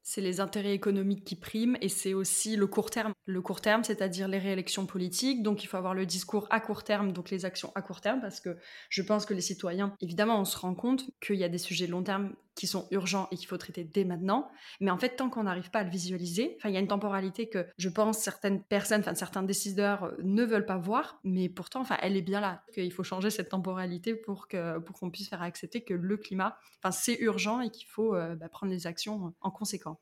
[0.10, 3.12] c'est les intérêts économiques qui priment et c'est aussi le court terme.
[3.26, 5.44] Le court terme, c'est-à-dire les réélections politiques.
[5.44, 8.22] Donc il faut avoir le discours à court terme, donc les actions à court terme,
[8.22, 8.56] parce que
[8.90, 11.88] je pense que les citoyens, évidemment, on se rend compte qu'il y a des sujets
[11.88, 14.50] long terme qui sont urgents et qu'il faut traiter dès maintenant.
[14.82, 17.48] Mais en fait, tant qu'on n'arrive pas à le visualiser, il y a une temporalité
[17.48, 22.18] que je pense certaines personnes, certains décideurs euh, ne veulent pas voir, mais pourtant, elle
[22.18, 22.64] est bien là.
[22.74, 26.58] Qu'il faut changer cette temporalité pour que pour qu'on puisse faire accepter que le climat,
[26.92, 29.98] c'est urgent et qu'il faut euh, bah, prendre des actions en conséquence.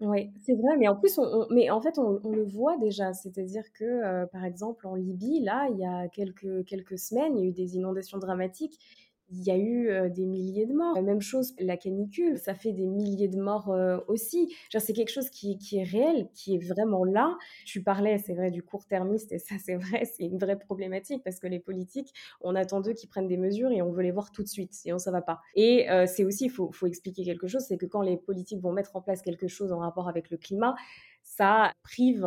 [0.00, 3.64] Oui, c'est vrai, mais en plus, on, mais en fait, on, le voit déjà, c'est-à-dire
[3.78, 7.46] que, euh, par exemple, en Libye, là, il y a quelques, quelques semaines, il y
[7.46, 8.78] a eu des inondations dramatiques
[9.30, 11.00] il y a eu des milliers de morts.
[11.02, 13.74] Même chose, la canicule, ça fait des milliers de morts
[14.08, 14.54] aussi.
[14.70, 17.36] C'est quelque chose qui, est réel, qui est vraiment là.
[17.64, 21.38] Tu parlais, c'est vrai, du court-termiste, et ça, c'est vrai, c'est une vraie problématique parce
[21.38, 24.32] que les politiques, on attend d'eux qu'ils prennent des mesures et on veut les voir
[24.32, 25.40] tout de suite, sinon ça va pas.
[25.54, 28.96] Et c'est aussi, il faut expliquer quelque chose, c'est que quand les politiques vont mettre
[28.96, 30.74] en place quelque chose en rapport avec le climat,
[31.22, 32.26] ça prive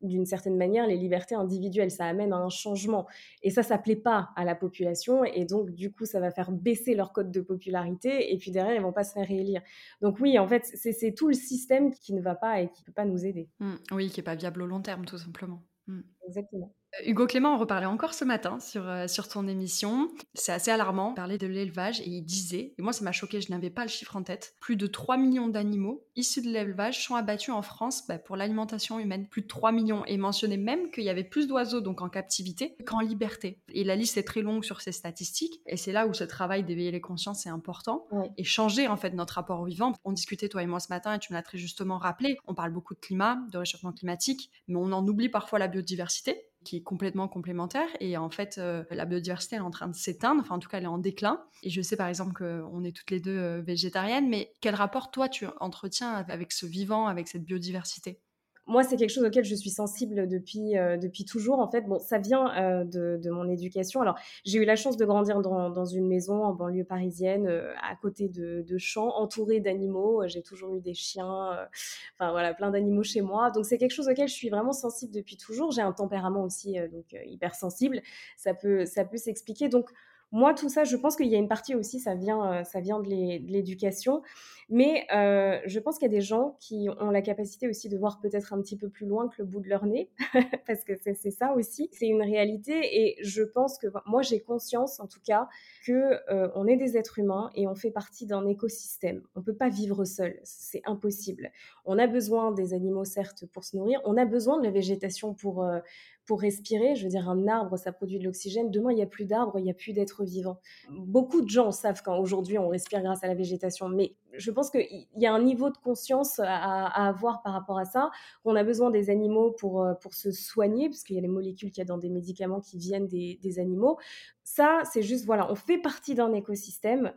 [0.00, 3.06] d'une certaine manière les libertés individuelles, ça amène à un changement.
[3.42, 6.52] Et ça, ça plaît pas à la population, et donc du coup, ça va faire
[6.52, 9.62] baisser leur code de popularité, et puis derrière, ils vont pas se faire réélire.
[10.00, 12.92] Donc oui, en fait, c'est tout le système qui ne va pas et qui peut
[12.92, 13.48] pas nous aider.
[13.60, 13.74] Mmh.
[13.92, 15.62] oui, qui est pas viable au long terme, tout simplement.
[15.86, 16.00] Mmh.
[16.28, 16.74] Exactement.
[17.04, 20.08] Hugo Clément en reparlait encore ce matin sur, euh, sur ton émission.
[20.34, 21.10] C'est assez alarmant.
[21.10, 23.82] Il parlait de l'élevage et il disait, et moi ça m'a choqué, je n'avais pas
[23.82, 27.62] le chiffre en tête, plus de 3 millions d'animaux issus de l'élevage sont abattus en
[27.62, 29.28] France bah, pour l'alimentation humaine.
[29.28, 30.04] Plus de 3 millions.
[30.06, 33.60] Et mentionnait même qu'il y avait plus d'oiseaux donc en captivité qu'en liberté.
[33.72, 35.60] Et la liste est très longue sur ces statistiques.
[35.66, 38.08] Et c'est là où ce travail d'éveiller les consciences est important.
[38.36, 39.92] Et changer en fait notre rapport au vivant.
[40.04, 42.38] On discutait toi et moi ce matin et tu me l'as très justement rappelé.
[42.46, 46.46] On parle beaucoup de climat, de réchauffement climatique, mais on en oublie parfois la biodiversité
[46.66, 47.88] qui est complètement complémentaire.
[48.00, 50.40] Et en fait, euh, la biodiversité, elle est en train de s'éteindre.
[50.40, 51.40] Enfin, en tout cas, elle est en déclin.
[51.62, 54.28] Et je sais, par exemple, qu'on est toutes les deux euh, végétariennes.
[54.28, 58.20] Mais quel rapport, toi, tu entretiens avec ce vivant, avec cette biodiversité?
[58.66, 61.82] Moi, c'est quelque chose auquel je suis sensible depuis, heu, depuis toujours, en fait.
[61.82, 62.46] Bon, ça vient,
[62.82, 64.00] heu, de de mon éducation.
[64.00, 67.68] Alors, j'ai eu la chance de grandir dans dans une maison en banlieue parisienne, heu,
[67.82, 70.22] à côté de de champs, entourée d'animaux.
[70.26, 71.66] J'ai toujours eu des chiens, heu,
[72.14, 73.50] enfin voilà, plein d'animaux chez moi.
[73.50, 75.70] Donc c'est quelque chose auquel je suis vraiment sensible depuis toujours.
[75.72, 78.00] J'ai un tempérament aussi, heu, donc heu, hypersensible.
[78.36, 79.68] Ça peut ça peut s'expliquer.
[79.68, 79.90] Donc
[80.36, 82.80] moi, tout ça, je pense qu'il y a une partie aussi, ça vient, heu, ça
[82.80, 84.22] vient de l'é de l'éducation.
[84.68, 87.96] Mais heu, je pense qu'il y a des gens qui ont la capacité aussi de
[87.96, 90.10] voir peut-être un petit peu plus loin que le bout de leur nez,
[90.66, 94.98] parce que c'est ça aussi, c'est une réalité et je pense que moi j'ai conscience
[94.98, 95.48] en tout cas
[95.86, 99.22] que euh, on est des êtres humains et on fait partie d'un écosystème.
[99.36, 101.52] On peut pas vivre seul, c'est impossible.
[101.84, 105.32] On a besoin des animaux certes pour se nourrir, on a besoin de la végétation
[105.32, 105.78] pour euh,
[106.26, 106.96] pour respirer.
[106.96, 108.70] Je veux dire, un arbre, ça produit de l'oxygène.
[108.70, 110.60] Demain, il n'y a plus d'arbres, il n'y a plus d'êtres vivants.
[110.90, 115.06] Beaucoup de gens savent qu'aujourd'hui, on respire grâce à la végétation, mais je pense qu'il
[115.16, 118.10] y a un niveau de conscience à, avoir par rapport à ça,
[118.44, 121.28] qu'on a besoin des animaux pour, euh, pour se soigner, parce qu'il y a les
[121.28, 123.98] molécules qu'il y a dans des médicaments qui viennent des, des animaux.
[124.44, 127.12] Ça, c'est juste, voilà, on fait partie d'un écosystème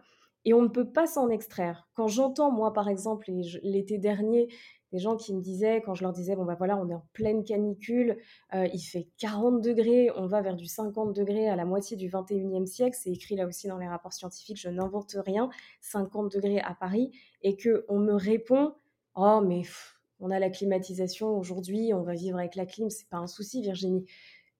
[0.45, 1.87] et on ne peut pas s'en extraire.
[1.93, 3.29] Quand j'entends, moi, par exemple,
[3.61, 4.47] l'été dernier,
[4.91, 7.05] des gens qui me disaient, quand je leur disais, bon bah voilà, on est en
[7.13, 8.17] pleine canicule,
[8.53, 12.09] euh, il fait 40 degrés, on va vers du 50 degrés à la moitié du
[12.09, 15.49] 21e siècle, c'est écrit là aussi dans les rapports scientifiques, je n'invente rien,
[15.81, 17.11] 50 degrés à Paris,
[17.43, 18.73] et qu'on me répond,
[19.15, 19.61] oh mais
[20.19, 23.61] on a la climatisation aujourd'hui, on va vivre avec la clim, c'est pas un souci
[23.61, 24.05] Virginie.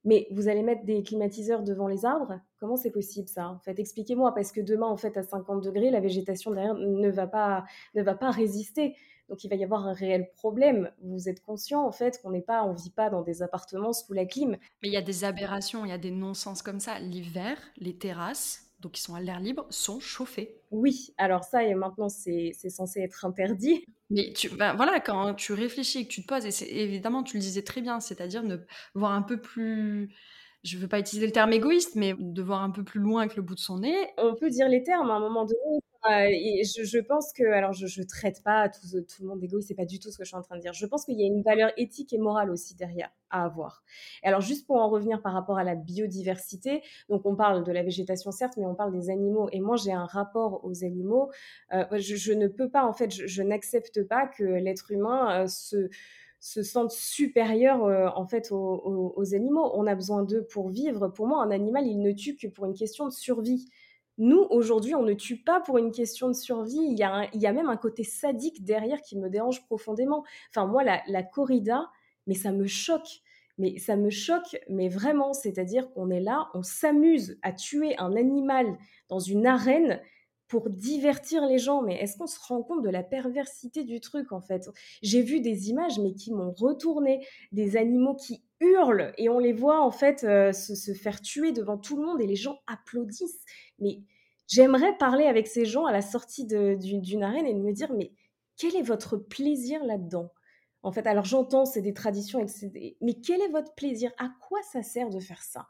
[0.06, 2.40] Mais vous allez mettre des climatiseurs devant les arbres?
[2.60, 3.50] Comment c'est possible ça?
[3.50, 7.10] En fait, expliquez-moi, parce que demain, en fait, à 50 degrés, la végétation derrière ne
[7.10, 7.66] va pas,
[7.96, 8.96] ne va pas résister.
[9.30, 10.92] Donc il va y avoir un réel problème.
[11.02, 14.14] Vous êtes conscient en fait qu'on n'est pas, on vit pas dans des appartements sous
[14.14, 14.58] la clim.
[14.82, 17.00] Mais il y a des aberrations, il y a des non-sens comme ça.
[17.00, 20.58] L'hiver, les terrasses, donc qui sont à l'air libre, sont chauffées.
[20.72, 23.86] Oui, alors ça et maintenant c'est censé être interdit.
[24.10, 27.24] Mais tu, ben voilà, quand tu réfléchis et que tu te poses, et c'est évidemment
[27.24, 28.58] tu le disais très bien, c'est-à-dire ne
[28.96, 30.14] voir un peu plus
[30.64, 33.28] je ne veux pas utiliser le terme égoïste, mais de voir un peu plus loin
[33.28, 33.96] que le bout de son nez.
[34.18, 35.80] On peut dire les termes à un moment donné.
[36.08, 38.88] Et je, je, pense que, alors je traite pas tout,
[39.22, 40.74] le monde d'égoïste, c'est pas du tout ce que je suis en train de dire.
[40.74, 43.84] Je pense qu'il y a une valeur éthique et morale aussi derrière à avoir.
[44.24, 47.84] Alors juste pour en revenir par rapport à la biodiversité, donc on parle de la
[47.84, 49.50] végétation certes, mais on parle des animaux.
[49.52, 51.32] Et moi j'ai un rapport aux animaux.
[51.74, 55.90] Euh, je, ne peux pas, en fait, je n'accepte pas que l'être humain euh, se
[56.42, 59.72] se sentent supérieurs euh, en fait aux, aux, animaux.
[59.74, 61.10] On a besoin d'eux pour vivre.
[61.10, 63.70] Pour moi, un animal, il ne tue que pour une question de survie.
[64.20, 66.78] Nous, aujourd'hui, on ne tue pas pour une question de survie.
[66.78, 70.26] Il y, a même un côté sadique derrière qui me dérange profondément.
[70.50, 71.90] Enfin, moi, la, corrida,
[72.28, 73.22] mais ça me choque.
[73.58, 78.16] Mais ça me choque, mais vraiment, c'est-à-dire qu'on est là, on s'amuse à tuer un
[78.16, 78.78] animal
[79.10, 80.02] dans une arène
[80.50, 81.82] pour divertir les gens.
[81.82, 84.70] Mais est-ce qu'on se rend compte de la perversité du truc, en fait?
[85.02, 89.54] J'ai vu des images, mais qui m'ont retourné, des animaux qui hurlent et on les
[89.54, 93.46] voit, en fait, euh, se, faire tuer devant tout le monde et les gens applaudissent.
[93.82, 94.02] Mais
[94.48, 98.12] j'aimerais parler avec ces gens à la sortie d'une arène et de me dire, mais
[98.58, 100.32] quel est votre plaisir là-dedans?
[100.82, 102.46] En fait, alors j'entends, c'est des traditions,
[103.02, 104.12] mais quel est votre plaisir?
[104.18, 105.68] À quoi ça sert de faire ça?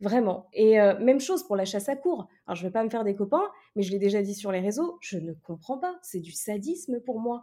[0.00, 0.48] Vraiment.
[0.54, 2.26] Et euh, même chose pour la chasse à cours.
[2.46, 4.50] Alors, je ne vais pas me faire des copains, mais je l'ai déjà dit sur
[4.50, 5.98] les réseaux, je ne comprends pas.
[6.02, 7.42] C'est du sadisme pour moi.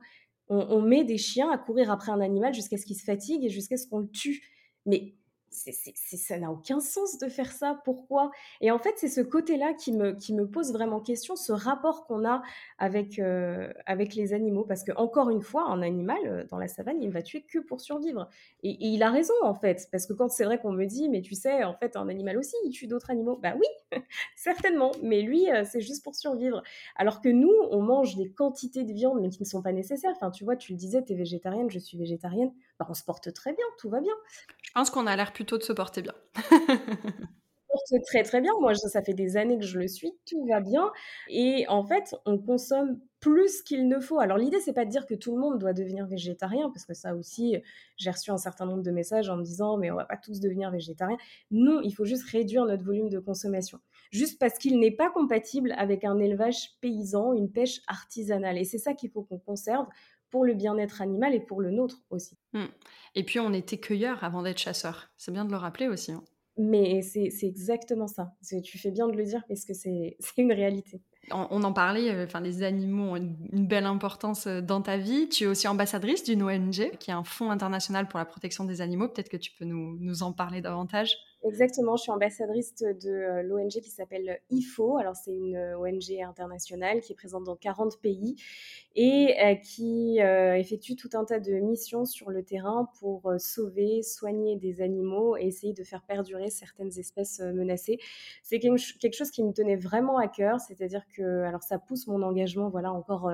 [0.50, 3.44] On, on, met des chiens à courir après un animal jusqu'à ce qu'il se fatigue
[3.44, 4.42] et jusqu'à ce qu'on le tue.
[4.86, 5.14] Mais
[5.52, 7.80] ça n'a aucun sens de faire ça.
[7.84, 8.32] Pourquoi?
[8.62, 12.06] Et en fait, c'est ce côté-là qui me, qui me pose vraiment question, ce rapport
[12.06, 12.42] qu'on a
[12.78, 14.64] avec, euh, avec les animaux.
[14.64, 17.42] Parce que, encore une fois, un animal euh, dans la savane, il ne va tuer
[17.42, 18.30] que pour survivre.
[18.64, 19.88] Et, il a raison, en fait.
[19.92, 22.38] Parce que quand c'est vrai qu'on me dit, mais tu sais, en fait, un animal
[22.38, 23.38] aussi, il tue d'autres animaux.
[23.42, 24.02] Bah oui,
[24.36, 24.92] certainement.
[25.02, 26.64] Mais lui, euh, c'est juste pour survivre.
[26.96, 30.12] Alors que nous, on mange des quantités de viande, mais qui ne sont pas nécessaires.
[30.16, 32.52] Enfin, tu vois, tu le disais, tu es végétarienne, je suis végétarienne.
[32.80, 34.14] Bah, on se porte très bien, tout va bien.
[34.62, 36.16] Je pense qu'on a l'air plutôt de se porter bien.
[37.68, 38.52] porte très très bien.
[38.60, 40.92] Moi, ça fait des années que je le suis, tout va bien.
[41.30, 44.20] Et en fait, on consomme plus qu'il ne faut.
[44.20, 46.96] Alors l'idée, c'est pas de dire que tout le monde doit devenir végétarien, parce que
[46.96, 47.58] ça aussi,
[47.98, 50.40] j'ai reçu un certain nombre de messages en me disant, mais on va pas tous
[50.40, 51.18] devenir végétariens.
[51.52, 53.80] Non, il faut juste réduire notre volume de consommation.
[54.12, 58.58] Juste parce qu'il n'est pas compatible avec un élevage paysan, une pêche artisanale.
[58.58, 59.86] Et c'est ça qu'il faut qu'on conserve
[60.30, 62.38] pour le bien-être animal et pour le nôtre aussi.
[62.54, 62.66] Mmh.
[63.16, 65.10] Et puis on était cueilleurs avant d'être chasseurs.
[65.18, 66.12] C'est bien de le rappeler aussi.
[66.12, 66.24] Hein.
[66.58, 68.34] Mais c'est exactement ça.
[68.64, 71.02] Tu fais bien de le dire parce que c'est une réalité.
[71.30, 75.28] On, en parlait, euh, enfin, les animaux ont une, belle importance euh, dans ta vie.
[75.28, 78.80] Tu es aussi ambassadrice d'une ONG qui est un fonds international pour la protection des
[78.80, 79.10] animaux.
[79.10, 81.18] Peut-être que tu peux nous, nous en parler davantage?
[81.44, 84.98] Exactement, je suis ambassadrice de l'ONG qui s'appelle IFO.
[84.98, 88.36] Alors, c'est une ONG internationale qui est présente dans 40 pays
[88.96, 94.82] et qui effectue tout un tas de missions sur le terrain pour sauver, soigner des
[94.82, 98.00] animaux et essayer de faire perdurer certaines espèces menacées.
[98.42, 102.24] C'est quelque chose qui me tenait vraiment à cœur, c'est-à-dire que, alors ça pousse mon
[102.24, 103.32] engagement, voilà, encore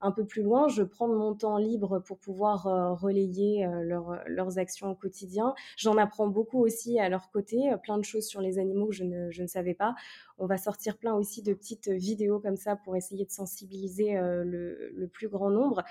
[0.00, 3.82] un peu plus loin, je prends mon temps libre pour pouvoir euh, relayer euh,
[4.26, 5.54] leurs actions au quotidien.
[5.76, 8.94] J'en apprends beaucoup aussi à leur côté, euh, plein de choses sur les animaux que
[8.94, 9.94] je ne, savais pas.
[10.38, 15.08] On va sortir plein aussi de petites vidéos comme ça pour essayer de sensibiliser le
[15.12, 15.82] plus grand nombre.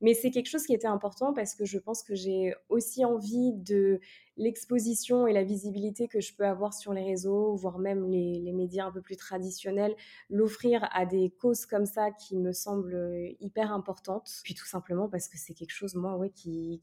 [0.00, 3.52] Mais c'est quelque chose qui était important parce que je pense que j'ai aussi envie
[3.52, 4.00] de
[4.36, 8.86] l'exposition et la visibilité que je peux avoir sur les réseaux, voire même les, médias
[8.86, 9.94] un peu plus traditionnels,
[10.30, 14.40] l'offrir à des causes comme ça qui me semblent euh, hyper importantes.
[14.42, 16.80] Puis tout simplement parce que c'est quelque chose, moi, ouais, qui,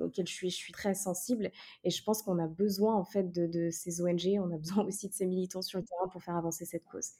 [0.00, 1.50] auquel je suis, très sensible.
[1.84, 4.84] Et je pense qu'on a besoin, en fait, de, de ces ONG, on a besoin
[4.86, 7.12] aussi de ces militants sur le terrain pour faire avancer cette cause.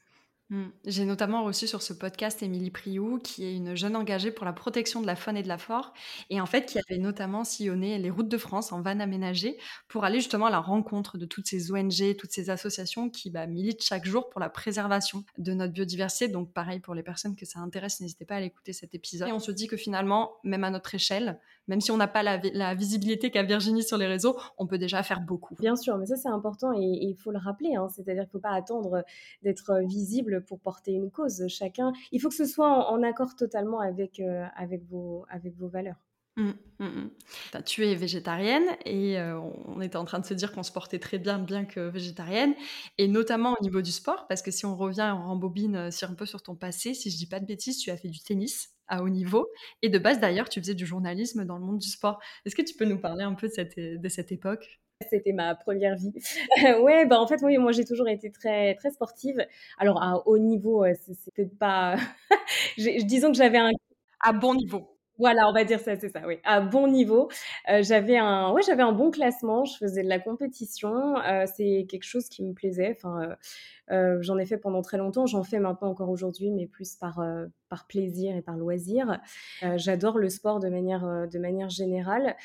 [0.48, 0.66] Mmh.
[0.84, 4.52] J'ai notamment reçu sur ce podcast Émilie Priou, qui est une jeune engagée pour la
[4.52, 5.92] protection de la faune et de la flore,
[6.30, 10.04] et en fait qui avait notamment sillonné les routes de France en van aménagé pour
[10.04, 13.82] aller justement à la rencontre de toutes ces ONG, toutes ces associations qui bah, militent
[13.82, 16.28] chaque jour pour la préservation de notre biodiversité.
[16.28, 19.28] Donc pareil pour les personnes que ça intéresse, n'hésitez pas à aller écouter cet épisode.
[19.28, 22.22] Et on se dit que finalement, même à notre échelle, même si on n'a pas
[22.22, 25.54] la, visibilité qu'a Virginie sur les réseaux, on peut déjà faire beaucoup.
[25.56, 27.88] Bien sûr, mais ça c'est important et il faut le rappeler, hein.
[27.88, 29.04] c'est-à-dire qu'il ne faut pas attendre
[29.42, 31.46] d'être visible pour porter une cause.
[31.48, 35.68] Chacun, il faut que ce soit en, accord totalement avec, euh, avec, vos, avec vos
[35.68, 35.96] valeurs.
[36.38, 36.50] Mmh,
[36.80, 37.62] mmh, mmh.
[37.64, 40.98] tu es végétarienne et euh, on était en train de se dire qu'on se portait
[40.98, 42.54] très bien, bien que végétarienne,
[42.98, 46.10] et notamment au niveau du sport, parce que si on revient en rembobine euh, sur
[46.10, 48.20] un peu sur ton passé, si je dis pas de bêtises, tu as fait du
[48.20, 49.48] tennis à haut niveau,
[49.82, 52.20] et de base d'ailleurs, tu faisais du journalisme dans le monde du sport.
[52.44, 54.80] Est-ce que tu peux nous parler un peu de cette, de cette époque?
[55.10, 56.14] C'était ma première vie.
[56.80, 59.46] ouais, bah en fait, oui, moi j'ai toujours été très très sportive.
[59.78, 60.94] Alors à haut niveau, euh,
[61.34, 61.96] peut-être pas.
[62.78, 63.70] Disons que j'avais un.
[64.20, 64.96] À bon niveau.
[65.18, 66.38] Voilà, on va dire ça, c'est ça, oui.
[66.44, 67.30] À bon niveau,
[67.70, 69.64] euh, j'avais un, ouais, j'avais un bon classement.
[69.64, 71.16] Je faisais de la compétition.
[71.22, 72.94] Euh, c'est quelque chose qui me plaisait.
[72.96, 73.34] Enfin, euh,
[73.88, 77.46] j'en ai fait pendant très longtemps, j'en fais maintenant encore aujourd'hui, mais plus par, euh,
[77.68, 79.20] par plaisir et par loisir.
[79.62, 82.36] Euh, j'adore le sport de manière, de manière générale.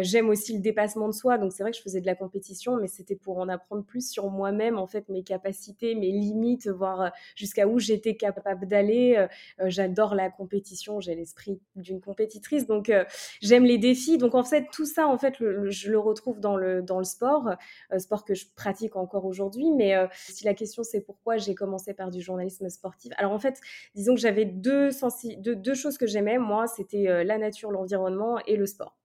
[0.00, 2.76] J'aime aussi le dépassement de soi, donc c'est vrai que je faisais de la compétition,
[2.76, 7.12] mais c'était pour en apprendre plus sur moi-même, en fait, mes capacités, mes limites, voir
[7.34, 9.26] jusqu'à où j'étais capable d'aller.
[9.64, 12.92] J'adore la compétition, j'ai l'esprit d'une compétitrice, donc
[13.40, 14.18] j'aime les défis.
[14.18, 17.50] Donc en fait, tout ça, en fait, je le retrouve dans le, dans le sport,
[17.98, 22.10] sport que je pratique encore aujourd'hui, mais si la question c'est pourquoi j'ai commencé par
[22.10, 23.12] du journalisme sportif.
[23.16, 23.60] Alors en fait,
[23.94, 24.90] disons que j'avais deux,
[25.38, 26.38] deux, choses que j'aimais.
[26.38, 28.96] Moi, c'était euh, la nature, l'environnement et le sport.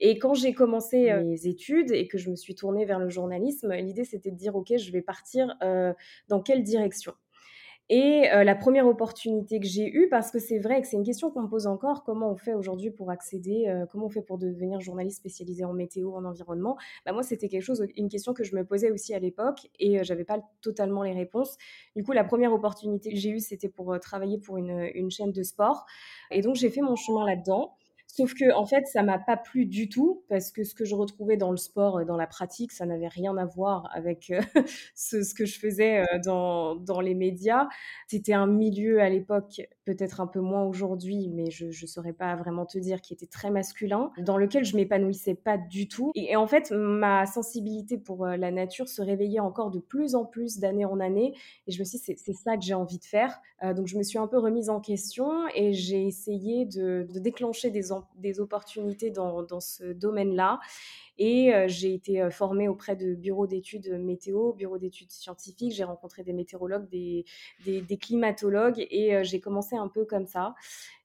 [0.00, 3.08] Et quand j'ai commencé euh, mes études et que je me suis tournée vers le
[3.08, 5.92] journalisme, l'idée c'était de dire, OK, je vais partir euh,
[6.28, 7.14] dans quelle direction?
[7.92, 11.02] Et euh, la première opportunité que j'ai eue, parce que c'est vrai que c'est une
[11.02, 14.22] question qu'on me pose encore, comment on fait aujourd'hui pour accéder, euh, comment on fait
[14.22, 16.78] pour devenir journaliste spécialisé en météo, en environnement?
[17.04, 19.98] Bah Moi, c'était quelque chose, une question que je me posais aussi à l'époque et
[19.98, 21.58] euh, j'avais pas totalement les réponses.
[21.96, 25.32] Du coup, la première opportunité que j'ai eue, c'était pour travailler pour une, une chaîne
[25.32, 25.84] de sport.
[26.30, 27.76] Et donc, j'ai fait mon chemin là-dedans.
[28.12, 30.96] Sauf que, en fait, ça m'a pas plu du tout parce que ce que je
[30.96, 34.40] retrouvais dans le sport, dans la pratique, ça n'avait rien à voir avec euh,
[34.96, 37.68] ce, que je faisais euh, dans, dans les médias.
[38.08, 42.34] C'était un milieu à l'époque, peut-être un peu moins aujourd'hui, mais je ne saurais pas
[42.34, 46.10] vraiment te dire, qui était très masculin, dans lequel je m'épanouissais pas du tout.
[46.16, 50.24] Et, en fait, ma sensibilité pour euh, la nature se réveillait encore de plus en
[50.24, 51.32] plus d'année en année.
[51.68, 53.40] Et je me suis dit, c'est ça que j'ai envie de faire.
[53.62, 57.92] donc, je me suis un peu remise en question et j'ai essayé de, déclencher des
[58.16, 60.60] des opportunités dans, dans ce domaine-là.
[61.18, 65.72] Et euh, j'ai été euh, formée auprès de bureaux d'études météo, bureaux d'études scientifiques.
[65.72, 67.26] J'ai rencontré des météorologues, des,
[67.66, 70.54] des, climatologues et euh, j'ai commencé un peu comme ça.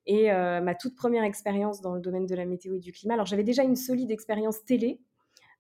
[0.08, 3.26] Et ma toute première expérience dans le domaine de la météo et du climat, alors
[3.26, 5.00] j'avais déjà une solide expérience télé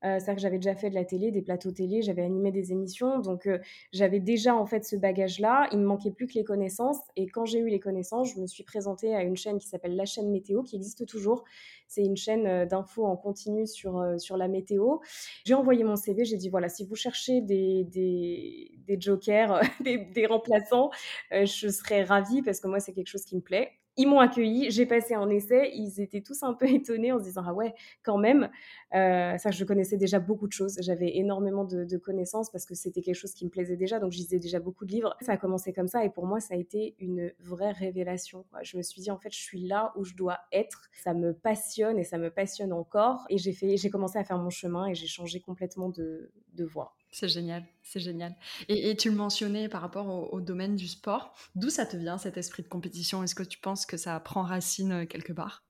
[0.04, 2.72] euh, c'est-à-dire que j'avais déjà fait de la télé, des plateaux télé, j'avais animé des
[2.72, 3.60] émissions, donc euh,
[3.92, 5.68] j'avais déjà en fait ce bagage-là.
[5.72, 7.00] Il me manquait plus que les connaissances.
[7.16, 9.96] Et quand j'ai eu les connaissances, je me suis présentée à une chaîne qui s'appelle
[9.96, 11.44] La chaîne météo, qui existe toujours.
[11.88, 14.98] C'est une chaîne euh, d'infos en continu sur, sur la météo.
[15.46, 19.98] J'ai envoyé mon CV, j'ai dit voilà, si vous cherchez des, des, des jokers, des,
[19.98, 20.92] des, remplaçants,
[21.32, 23.72] je serais ravie parce que moi c'est quelque chose qui me plaît.
[23.98, 27.24] Ils m'ont accueilli, j'ai passé un essai, ils étaient tous un peu étonnés en se
[27.24, 28.50] disant ah ouais quand même.
[28.94, 33.02] Euh, ça je connaissais déjà beaucoup de choses, j'avais énormément de, connaissances parce que c'était
[33.02, 35.16] quelque chose qui me plaisait déjà, donc je lisais déjà beaucoup de livres.
[35.22, 38.46] Ça a commencé comme ça et pour moi ça a été une vraie révélation.
[38.64, 41.34] Je me suis dit en fait je suis là où je dois être, ça me
[41.34, 44.88] passionne et ça me passionne encore et j'ai fait, j'ai commencé à faire mon chemin
[44.88, 46.96] et j'ai changé complètement de, de voix.
[47.18, 48.36] C'est génial, c'est génial.
[48.68, 51.34] Et, tu le mentionnais par rapport au, au domaine du sport.
[51.56, 53.24] D'où ça te vient cet esprit de compétition?
[53.24, 55.64] Est-ce que tu penses que ça prend racine quelque part?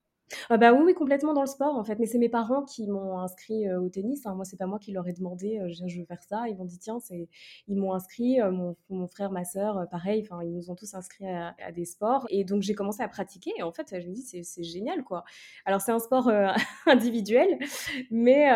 [0.49, 3.19] Ah bah, oui, complètement dans le sport, en fait, mais c'est mes parents qui m'ont
[3.19, 4.33] inscrit, heu, au tennis, hein.
[4.35, 6.47] Moi, c'est pas moi qui leur ai demandé, heu: «Je veux faire ça».
[6.49, 6.97] Ils m'ont dit: «Tiens»,
[7.67, 8.51] ils m'ont inscrit, heu,
[8.89, 12.43] mon frère, ma sœur, heu, pareil, ils nous ont tous inscrits à des sports et
[12.43, 15.23] donc j'ai commencé à pratiquer et en fait, je me dis: «C'est génial, quoi».
[15.65, 16.29] Alors c'est un sport,
[16.87, 17.59] individuel,
[18.11, 18.49] mais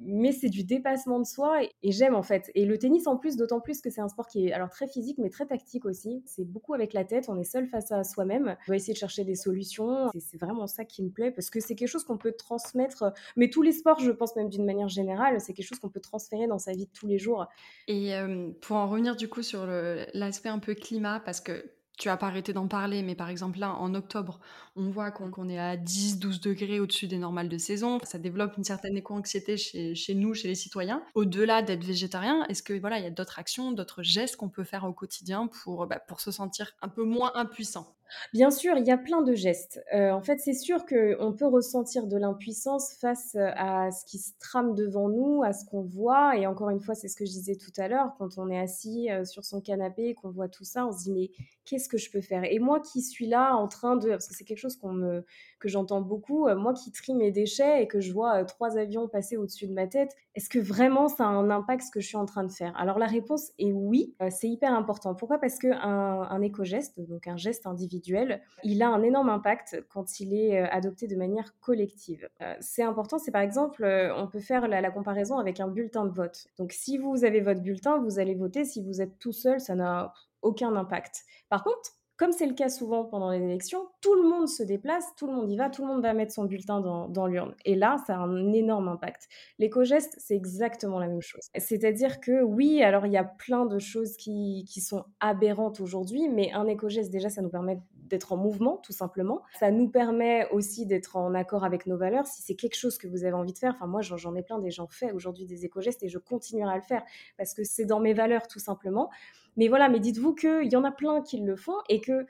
[0.00, 3.36] mais c'est du dépassement de soi et j'aime, en fait et le tennis, en plus,
[3.36, 6.22] d'autant plus que c'est un sport qui est alors très physique, mais très tactique aussi.
[6.26, 8.56] C'est beaucoup avec la tête, on est seul face à soi-même.
[8.68, 10.10] On va essayer de chercher des solutions.
[10.18, 13.50] C'est vraiment ça qui me plaît parce que c'est quelque chose qu'on peut transmettre, mais
[13.50, 16.46] tous les sports, je pense même d'une manière générale, c'est quelque chose qu'on peut transférer
[16.46, 17.46] dans sa vie de tous les jours.
[17.88, 22.08] Et euh, pour en revenir du coup sur l'aspect un peu climat, parce que tu
[22.08, 24.40] as pas arrêté d'en parler, mais par exemple là, en octobre,
[24.74, 27.98] on voit qu'on est à 10-12 degrés au-dessus des normales de saison.
[28.02, 31.04] Ça développe une certaine éco-anxiété chez, chez, nous, chez les citoyens.
[31.14, 34.64] Au-delà d'être végétarien, est-ce que voilà, il y a d'autres actions, d'autres gestes qu'on peut
[34.64, 37.96] faire au quotidien pour, bah, pour se sentir un peu moins impuissant?
[38.32, 39.80] Bien sûr, il y a plein de gestes.
[39.94, 44.18] Euh, en fait, c'est sûr qu'on peut ressentir de l'impuissance face euh, à ce qui
[44.18, 46.36] se trame devant nous, à ce qu'on voit.
[46.36, 48.58] Et encore une fois, c'est ce que je disais tout à l'heure, quand on est
[48.58, 51.30] assis euh, sur son canapé, qu'on voit tout ça, on se dit mais
[51.64, 52.44] qu'est-ce que je peux faire?
[52.44, 55.24] Et moi qui suis là en train de, parce que c'est quelque chose qu'on me,
[55.64, 59.38] que j'entends beaucoup, moi qui trie mes déchets et que je vois trois avions passer
[59.38, 62.16] au-dessus de ma tête, est-ce que vraiment ça a un impact ce que je suis
[62.16, 62.76] en train de faire?
[62.76, 65.14] Alors la réponse est oui, c'est hyper important.
[65.14, 65.38] Pourquoi?
[65.38, 70.34] Parce que un, éco-geste, donc un geste individuel il a un énorme impact quand il
[70.34, 72.28] est euh, adopté de manière collective.
[72.40, 75.68] Euh, c'est important, c'est par exemple, euh, on peut faire la, la, comparaison avec un
[75.68, 76.46] bulletin de vote.
[76.58, 78.64] Donc si vous avez votre bulletin, vous allez voter.
[78.64, 80.12] Si vous êtes tout seul, ça n'a
[80.42, 81.24] aucun impact.
[81.48, 85.04] Par contre, comme c'est le cas souvent pendant les élections, tout le monde se déplace,
[85.16, 87.54] tout le monde y va, tout le monde va mettre son bulletin dans, l'urne.
[87.64, 89.28] Et là, ça a un énorme impact.
[89.58, 91.48] L'éco-geste, c'est exactement la même chose.
[91.56, 96.28] C'est-à-dire que oui, alors il y a plein de choses qui, qui sont aberrantes aujourd'hui,
[96.28, 99.42] mais un éco-geste, déjà, ça nous permet d'être en mouvement, tout simplement.
[99.58, 102.26] Ça nous permet aussi d'être en accord avec nos valeurs.
[102.26, 104.58] Si c'est quelque chose que vous avez envie de faire, enfin moi j'en ai plein
[104.58, 107.02] des gens fait aujourd'hui des éco-gestes et je continuerai à le faire
[107.36, 109.10] parce que c'est dans mes valeurs tout simplement.
[109.56, 112.26] Mais voilà, mais dites-vous qu'il y en a plein qui le font et que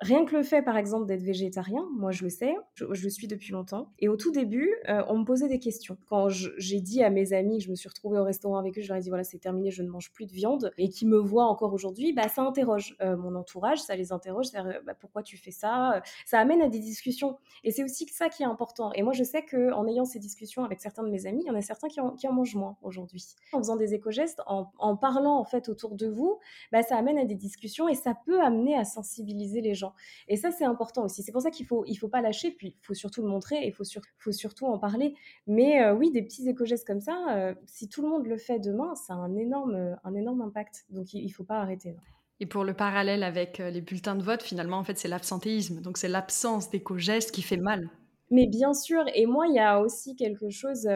[0.00, 3.28] Rien que le fait, par exemple, d'être végétarien, moi je le sais, je, le suis
[3.28, 3.92] depuis longtemps.
[3.98, 5.96] Et au tout début, euh, on me posait des questions.
[6.06, 8.82] Quand j'ai dit à mes amis que je me suis retrouvée au restaurant avec eux,
[8.82, 11.06] je leur ai dit voilà, c'est terminé, je ne mange plus de viande, et qui
[11.06, 14.94] me voient encore aujourd'hui, bah, ça interroge euh, mon entourage, ça les interroge, ça, bah,
[14.94, 17.38] pourquoi tu fais ça Ça amène à des discussions.
[17.64, 18.92] Et c'est aussi ça qui est important.
[18.92, 21.50] Et moi, je sais qu'en ayant ces discussions avec certains de mes amis, il y
[21.50, 23.24] en a certains qui en, qui en mangent moins aujourd'hui.
[23.52, 26.38] En faisant des éco-gestes, en, en, parlant en fait autour de vous,
[26.70, 29.85] bah, ça amène à des discussions et ça peut amener à sensibiliser les gens.
[30.28, 31.22] Et ça, c'est important aussi.
[31.22, 33.56] C'est pour ça qu'il faut, il faut pas lâcher, puis il faut surtout le montrer
[33.56, 33.84] et il faut,
[34.18, 35.14] faut surtout en parler.
[35.46, 38.58] Mais euh, oui, des petits éco-gestes comme ça, euh, si tout le monde le fait
[38.58, 40.86] demain, ça a un énorme, un énorme impact.
[40.90, 41.96] Donc il ne faut pas arrêter.
[42.40, 45.80] Et pour le parallèle avec euh, les bulletins de vote, finalement, en fait, c'est l'absentéisme.
[45.80, 47.88] Donc c'est l'absence d'éco-gestes qui fait mal.
[48.30, 50.88] Mais bien sûr, et moi, il y a aussi quelque chose,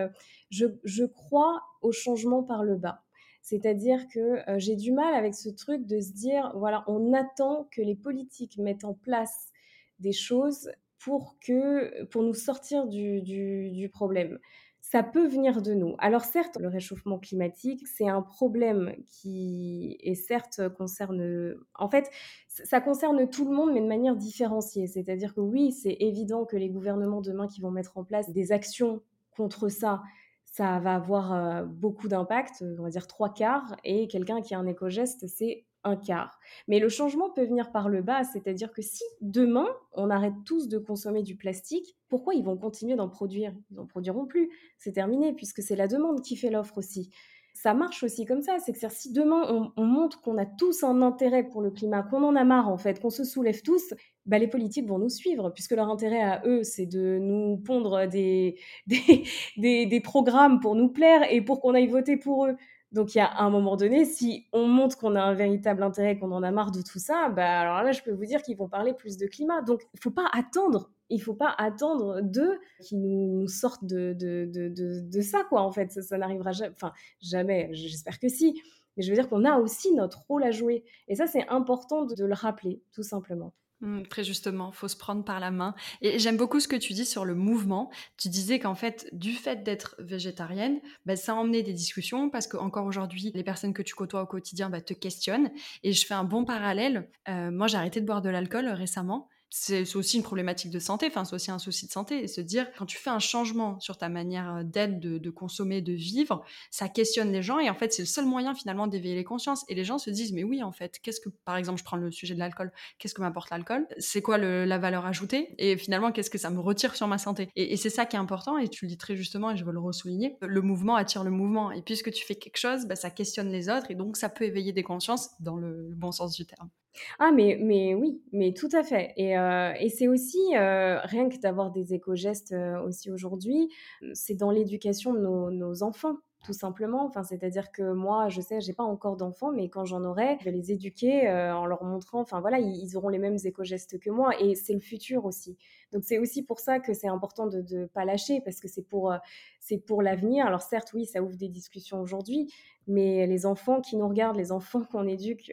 [0.51, 3.05] je, je crois au changement par le bas.
[3.43, 7.68] C'est-à-dire que euh, j'ai du mal avec ce truc de se dire, voilà, on attend
[7.70, 9.51] que les politiques mettent en place
[9.99, 14.38] des choses pour, que, pour nous sortir du, du, problème.
[14.82, 15.95] Ça peut venir de nous.
[15.99, 21.55] Alors certes, le réchauffement climatique, c'est un problème qui est certes concerne...
[21.74, 22.11] En fait,
[22.49, 24.86] ça concerne tout le monde, mais de manière différenciée.
[24.86, 28.53] C'est-à-dire que oui, c'est évident que les gouvernements demain qui vont mettre en place des
[28.53, 29.03] actions
[29.36, 30.03] contre ça,
[30.51, 34.59] ça va avoir euh, beaucoup d'impact, on va dire trois quarts, et quelqu'un qui a
[34.59, 36.38] un éco-geste, c'est un quart.
[36.68, 40.68] Mais le changement peut venir par le bas, c'est-à-dire que si demain on arrête tous
[40.68, 43.55] de consommer du plastique, pourquoi ils vont continuer d'en produire?
[43.70, 47.11] Ils n'en produiront plus, c'est terminé, puisque c'est la demande qui fait l'offre aussi
[47.55, 48.59] ça marche aussi comme ça.
[48.59, 52.22] C'est que si demain on, montre qu'on a tous un intérêt pour le climat, qu'on
[52.24, 53.94] en a marre en fait, qu'on se soulève tous,
[54.26, 58.07] bah, les politiques vont nous suivre, puisque leur intérêt à eux, c'est de nous pondre
[58.09, 62.57] des, des, des, programmes pour nous plaire et pour qu'on aille voter pour eux.
[62.92, 66.18] Donc il y a un moment donné, si on montre qu'on a un véritable intérêt,
[66.18, 68.57] qu'on en a marre de tout ça, bah alors là je peux vous dire qu'ils
[68.57, 69.62] vont parler plus de climat.
[69.62, 74.49] Donc il faut pas attendre il faut pas attendre d'eux qui nous, sortent de, de,
[74.51, 75.91] de, de, ça, quoi, en fait.
[75.91, 76.73] Ça, n'arrivera jamais.
[76.75, 78.61] Enfin, jamais, j'espère que si.
[78.97, 80.85] Mais je veux dire qu'on a aussi notre rôle à jouer.
[81.09, 83.53] Et ça, c'est important de, le rappeler, tout simplement.
[83.81, 85.75] Mmh, très justement, faut se prendre par la main.
[86.03, 87.91] Et j'aime beaucoup ce que tu dis sur le mouvement.
[88.19, 92.47] Tu disais qu'en fait, du fait d'être végétarienne, bah, ça a emmené des discussions parce
[92.47, 95.51] que encore aujourd'hui, les personnes que tu côtoies au quotidien bah, te questionnent.
[95.83, 97.09] Et je fais un bon parallèle.
[97.29, 101.07] Euh, moi, j'ai arrêté de boire de l'alcool récemment c'est aussi une problématique de santé,
[101.09, 103.78] enfin, c'est aussi un souci de santé et se dire quand tu fais un changement
[103.80, 107.92] sur ta manière d'être, de, consommer, de vivre, ça questionne les gens et en fait,
[107.92, 109.64] c'est le seul moyen finalement d'éveiller les consciences.
[109.68, 111.96] Et les gens se disent, mais oui, en fait, qu'est-ce que, par exemple, je prends
[111.96, 116.12] le sujet de l'alcool, qu'est-ce que m'apporte l'alcool C'est quoi la valeur ajoutée Et finalement,
[116.12, 117.48] qu'est-ce que ça me retire sur ma santé?
[117.57, 119.64] Et, et c'est ça qui est important et tu le dis très justement et je
[119.64, 122.96] veux le ressouligner, le mouvement attire le mouvement et puisque tu fais quelque chose, bah,
[122.96, 126.34] ça questionne les autres et donc ça peut éveiller des consciences dans le bon sens
[126.36, 126.70] du terme.
[127.18, 131.70] Ah mais mais oui, mais tout à fait et et c'est aussi, rien que d'avoir
[131.70, 133.68] des éco-gestes, aussi aujourd'hui,
[134.14, 137.05] c'est dans l'éducation de nos nos enfants, tout simplement.
[137.07, 140.45] Enfin, c'est-à-dire que moi, je sais, j'ai pas encore d'enfants, mais quand j'en aurai, je
[140.47, 144.30] vais les éduquer, en leur montrant enfin voilà, ils auront les mêmes éco-gestes que moi
[144.41, 145.57] et c'est le futur aussi.
[145.93, 148.82] Donc c'est aussi pour ça que c'est important de de pas lâcher parce que c'est
[148.82, 149.12] pour,
[149.61, 150.47] c'est pour l'avenir.
[150.47, 152.53] Alors certes, oui, ça ouvre des discussions aujourd'hui,
[152.86, 155.53] mais les enfants qui nous regardent, les enfants qu'on éduque,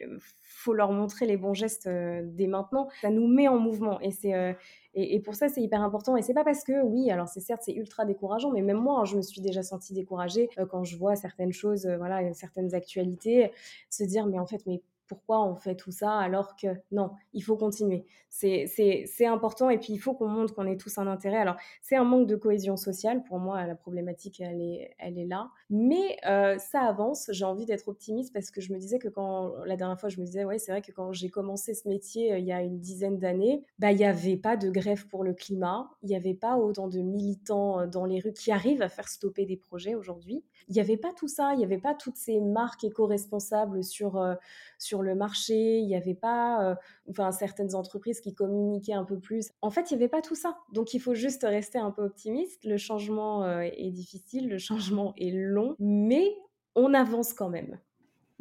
[0.68, 2.88] faut leur montrer les bons gestes euh, dès maintenant.
[3.00, 4.52] Ça nous met en mouvement et c'est euh,
[4.92, 6.14] et, pour ça c'est hyper important.
[6.18, 9.00] Et c'est pas parce que oui, alors c'est certes c'est ultra décourageant, mais même moi
[9.00, 12.74] hein, je me suis déjà sentie découragée euh, quand je vois certaines choses, voilà, certaines
[12.74, 13.50] actualités,
[13.88, 17.42] se dire mais en fait mais pourquoi on fait tout ça alors que non, il
[17.42, 18.04] faut continuer.
[18.30, 21.38] C'est important et puis il faut qu'on montre qu'on est tous un intérêt.
[21.38, 23.24] Alors, c'est un manque de cohésion sociale.
[23.24, 25.50] Pour moi, la problématique, elle est, là.
[25.70, 27.30] Mais euh, ça avance.
[27.32, 30.20] J'ai envie d'être optimiste parce que je me disais que quand, la dernière fois, je
[30.20, 32.62] me disais, ouais, c'est vrai que quand j'ai commencé ce métier euh, il y a
[32.62, 35.90] une dizaine d'années, bah, il n'y avait pas de grève pour le climat.
[36.02, 39.08] Il n'y avait pas autant de militants euh, dans les rues qui arrivent à faire
[39.08, 40.44] stopper des projets aujourd'hui.
[40.68, 41.52] Il n'y avait pas tout ça.
[41.54, 44.34] Il n'y avait pas toutes ces marques éco-responsables sur, euh,
[44.78, 45.78] sur le marché.
[45.78, 46.74] Il n'y avait pas, euh,
[47.10, 49.50] enfin, certaines entreprises qui communiquaient un peu plus.
[49.62, 50.58] En fait, il n'y avait pas tout ça.
[50.72, 52.64] Donc, il faut juste rester un peu optimiste.
[52.64, 56.36] Le changement euh, est difficile, le changement est long, mais
[56.74, 57.78] on avance quand même.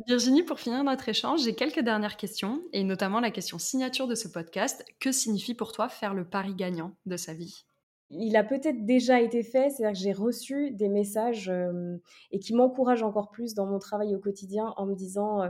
[0.05, 4.13] Virginie, pour finir notre échange, j'ai quelques dernières questions, et notamment la question signature de
[4.13, 4.85] ce podcast.
[4.99, 7.65] Que signifie pour toi faire le pari gagnant de sa vie?
[8.09, 11.97] Il a peut-être déjà été fait, c'est-à-dire que j'ai reçu des messages euh,
[12.31, 15.49] et qui m'encouragent encore plus dans mon travail au quotidien en me disant euh,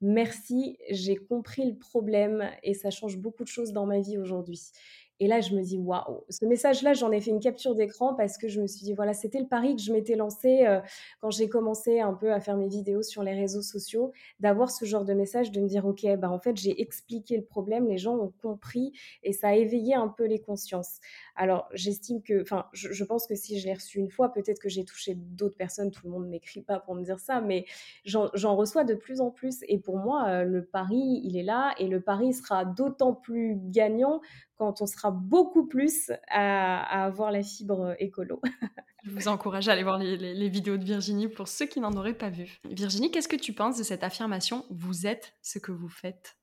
[0.00, 4.70] merci, j'ai compris le problème et ça change beaucoup de choses dans ma vie aujourd'hui.
[5.20, 8.38] Et là, je me dis, waouh, ce message-là, j'en ai fait une capture d'écran parce
[8.38, 10.80] que je me suis dit, voilà, c'était le pari que je m'étais lancé euh,
[11.20, 14.84] quand j'ai commencé un peu à faire mes vidéos sur les réseaux sociaux, d'avoir ce
[14.84, 17.98] genre de message, de me dire, ok, bah, en fait, j'ai expliqué le problème, les
[17.98, 18.92] gens ont compris
[19.22, 21.00] et ça a éveillé un peu les consciences.
[21.34, 24.68] Alors, j'estime que, enfin, je, pense que si je l'ai reçu une fois, peut-être que
[24.68, 27.64] j'ai touché d'autres personnes, tout le monde m'écrit pas pour me dire ça, mais
[28.04, 29.64] j'en reçois de plus en plus.
[29.68, 33.56] Et pour moi, euh, le pari, il est là et le pari sera d'autant plus
[33.56, 34.20] gagnant
[34.56, 38.40] quand on sera beaucoup plus à, à avoir la fibre écolo.
[39.04, 41.80] Je vous encourage à aller voir les, les, les vidéos de Virginie pour ceux qui
[41.80, 42.58] n'en auraient pas vu.
[42.64, 46.36] Virginie, qu'est-ce que tu penses de cette affirmation Vous êtes ce que vous faites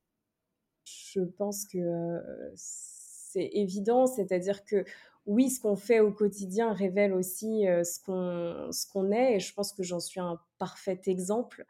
[0.86, 2.22] Je pense que
[2.56, 4.86] c'est évident, c'est-à-dire que
[5.26, 9.40] oui, ce qu'on fait au quotidien révèle aussi euh, ce qu'on ce qu'on est, et
[9.40, 11.66] je pense que j'en suis un parfait exemple.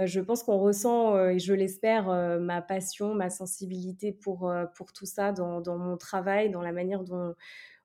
[0.00, 4.52] Euh, je pense qu'on ressent, euh, et je l'espère, euh, ma passion, ma sensibilité pour,
[4.74, 7.34] pour tout ça dans, mon travail, dans la manière dont,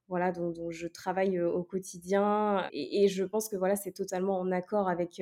[0.09, 2.69] voilà, dont, je travaille au quotidien.
[2.73, 5.21] Et, je pense que voilà, c'est totalement en accord avec,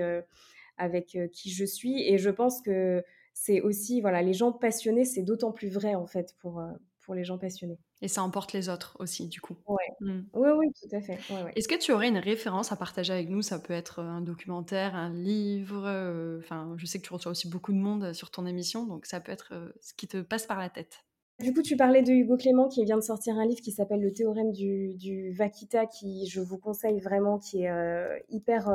[0.77, 2.01] avec qui je suis.
[2.03, 6.07] Et je pense que c'est aussi, voilà, les gens passionnés, c'est d'autant plus vrai en
[6.07, 6.61] fait pour,
[7.01, 7.77] pour les gens passionnés.
[8.01, 9.57] Et ça emporte les autres aussi, du coup.
[9.67, 9.77] Ouais.
[9.99, 10.21] Mmh.
[10.33, 11.19] Oui, oui, tout à fait.
[11.29, 11.53] Ouais, ouais.
[11.55, 13.41] Est-ce que tu aurais une référence à partager avec nous?
[13.41, 15.83] Ça peut être un documentaire, un livre.
[15.85, 19.05] Euh, enfin, je sais que tu reçois aussi beaucoup de monde sur ton émission, donc
[19.05, 20.99] ça peut être euh, ce qui te passe par la tête.
[21.39, 24.01] Du coup, tu parlais de Hugo Clément qui vient de sortir un livre qui s'appelle
[24.01, 28.69] Le théorème du, du, Vaquita, qui je vous conseille vraiment, qui est euh, hyper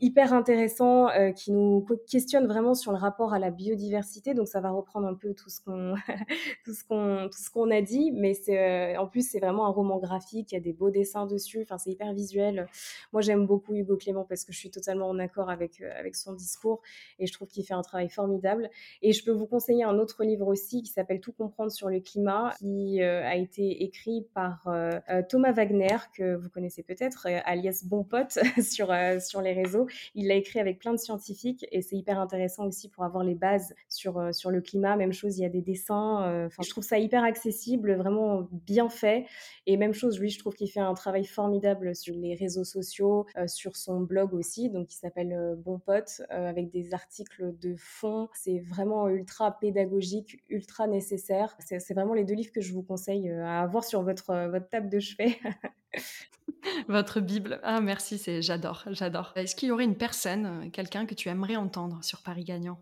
[0.00, 4.34] hyper intéressant euh, qui nous questionne vraiment sur le rapport à la biodiversité.
[4.34, 5.94] Donc ça va reprendre un peu tout ce qu'on
[6.64, 9.66] tout ce qu'on tout ce qu'on a dit, mais c'est euh, en plus c'est vraiment
[9.66, 10.52] un roman graphique.
[10.52, 11.62] Il y a des beaux dessins dessus.
[11.62, 12.68] Enfin c'est hyper visuel.
[13.12, 16.14] Moi j'aime beaucoup Hugo Clément parce que je suis totalement en accord avec euh, avec
[16.14, 16.80] son discours
[17.18, 18.70] et je trouve qu'il fait un travail formidable.
[19.02, 22.00] Et je peux vous conseiller un autre livre aussi qui s'appelle Tout comprendre sur le
[22.00, 27.82] climat, qui euh, a été écrit par euh, Thomas Wagner que vous connaissez peut-être, alias
[27.84, 31.96] Bon Pote sur sur les réseaux il l'a écrit avec plein de scientifiques et c'est
[31.96, 34.96] hyper intéressant aussi pour avoir les bases sur, euh, sur le climat.
[34.96, 36.22] Même chose, il y a des dessins.
[36.24, 39.26] Euh, je trouve ça hyper accessible, vraiment bien fait.
[39.66, 43.26] Et même chose, lui, je trouve qu'il fait un travail formidable sur les réseaux sociaux,
[43.36, 47.74] euh, sur son blog aussi, donc qui s'appelle Bon Pote, euh, avec des articles de
[47.76, 48.28] fond.
[48.34, 51.56] C'est vraiment ultra pédagogique, ultra nécessaire.
[51.58, 54.88] C'est vraiment les deux livres que je vous conseille à avoir sur votre, votre table
[54.88, 55.36] de chevet.
[56.88, 57.60] Votre Bible.
[57.62, 59.32] Ah, merci, c'est j'adore, j'adore.
[59.36, 62.78] Est-ce qu'il y aurait une personne, quelqu'un que tu aimerais entendre sur Paris Gagnant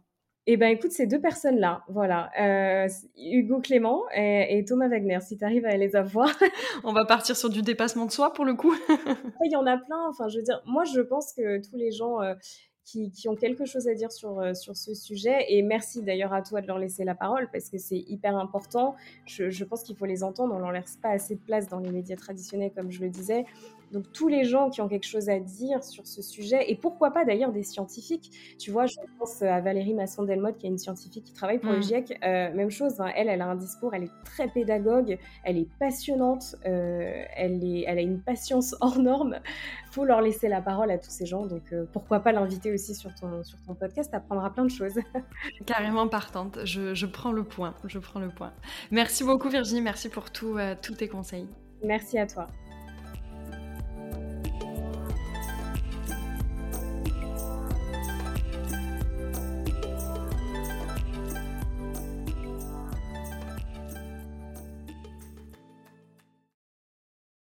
[0.47, 5.37] Eh ben, écoute, ces deux personnes-là, voilà, heu, Hugo Clément et et Thomas Wagner, si
[5.37, 6.29] tu arrives à les avoir.
[6.85, 8.75] On va partir sur du dépassement de soi, pour le coup.
[9.45, 11.91] il y en a plein, enfin, je veux dire, moi, je pense que tous les
[11.91, 12.35] gens, heu,
[13.13, 16.43] qui ont quelque chose à dire sur, heu, sur ce sujet et merci d'ailleurs à
[16.43, 18.95] toi de leur laisser la parole parce que c'est hyper important.
[19.27, 21.81] Je je pense qu'il faut les entendre, on leur laisse pas assez de place dans
[21.81, 23.45] les médias traditionnels, comme je le disais.
[23.97, 27.13] Donc tous les gens qui ont quelque chose à dire sur ce sujet, et pourquoi
[27.13, 28.31] pas d'ailleurs des scientifiques.
[28.59, 31.79] Tu vois, je pense à Valérie Masson-Delmotte, qui est une scientifique qui travaille pour le
[31.79, 31.83] mmh.
[31.83, 32.19] GIEC.
[32.23, 35.69] Euh, même chose, hein, elle, elle a un discours, elle est très pédagogue, elle est
[35.79, 39.39] passionnante, euh, elle, est, elle a une patience hors norme.
[39.91, 42.95] faut leur laisser la parole à tous ces gens, donc euh, pourquoi pas l'inviter aussi
[42.95, 45.01] sur ton, sur ton podcast, apprendra plein de choses.
[45.65, 48.53] Carrément partante, je, je, prends le point, je prends le point.
[48.91, 51.49] Merci beaucoup Virginie, merci pour tout, tous tes conseils.
[51.83, 52.47] Merci à toi.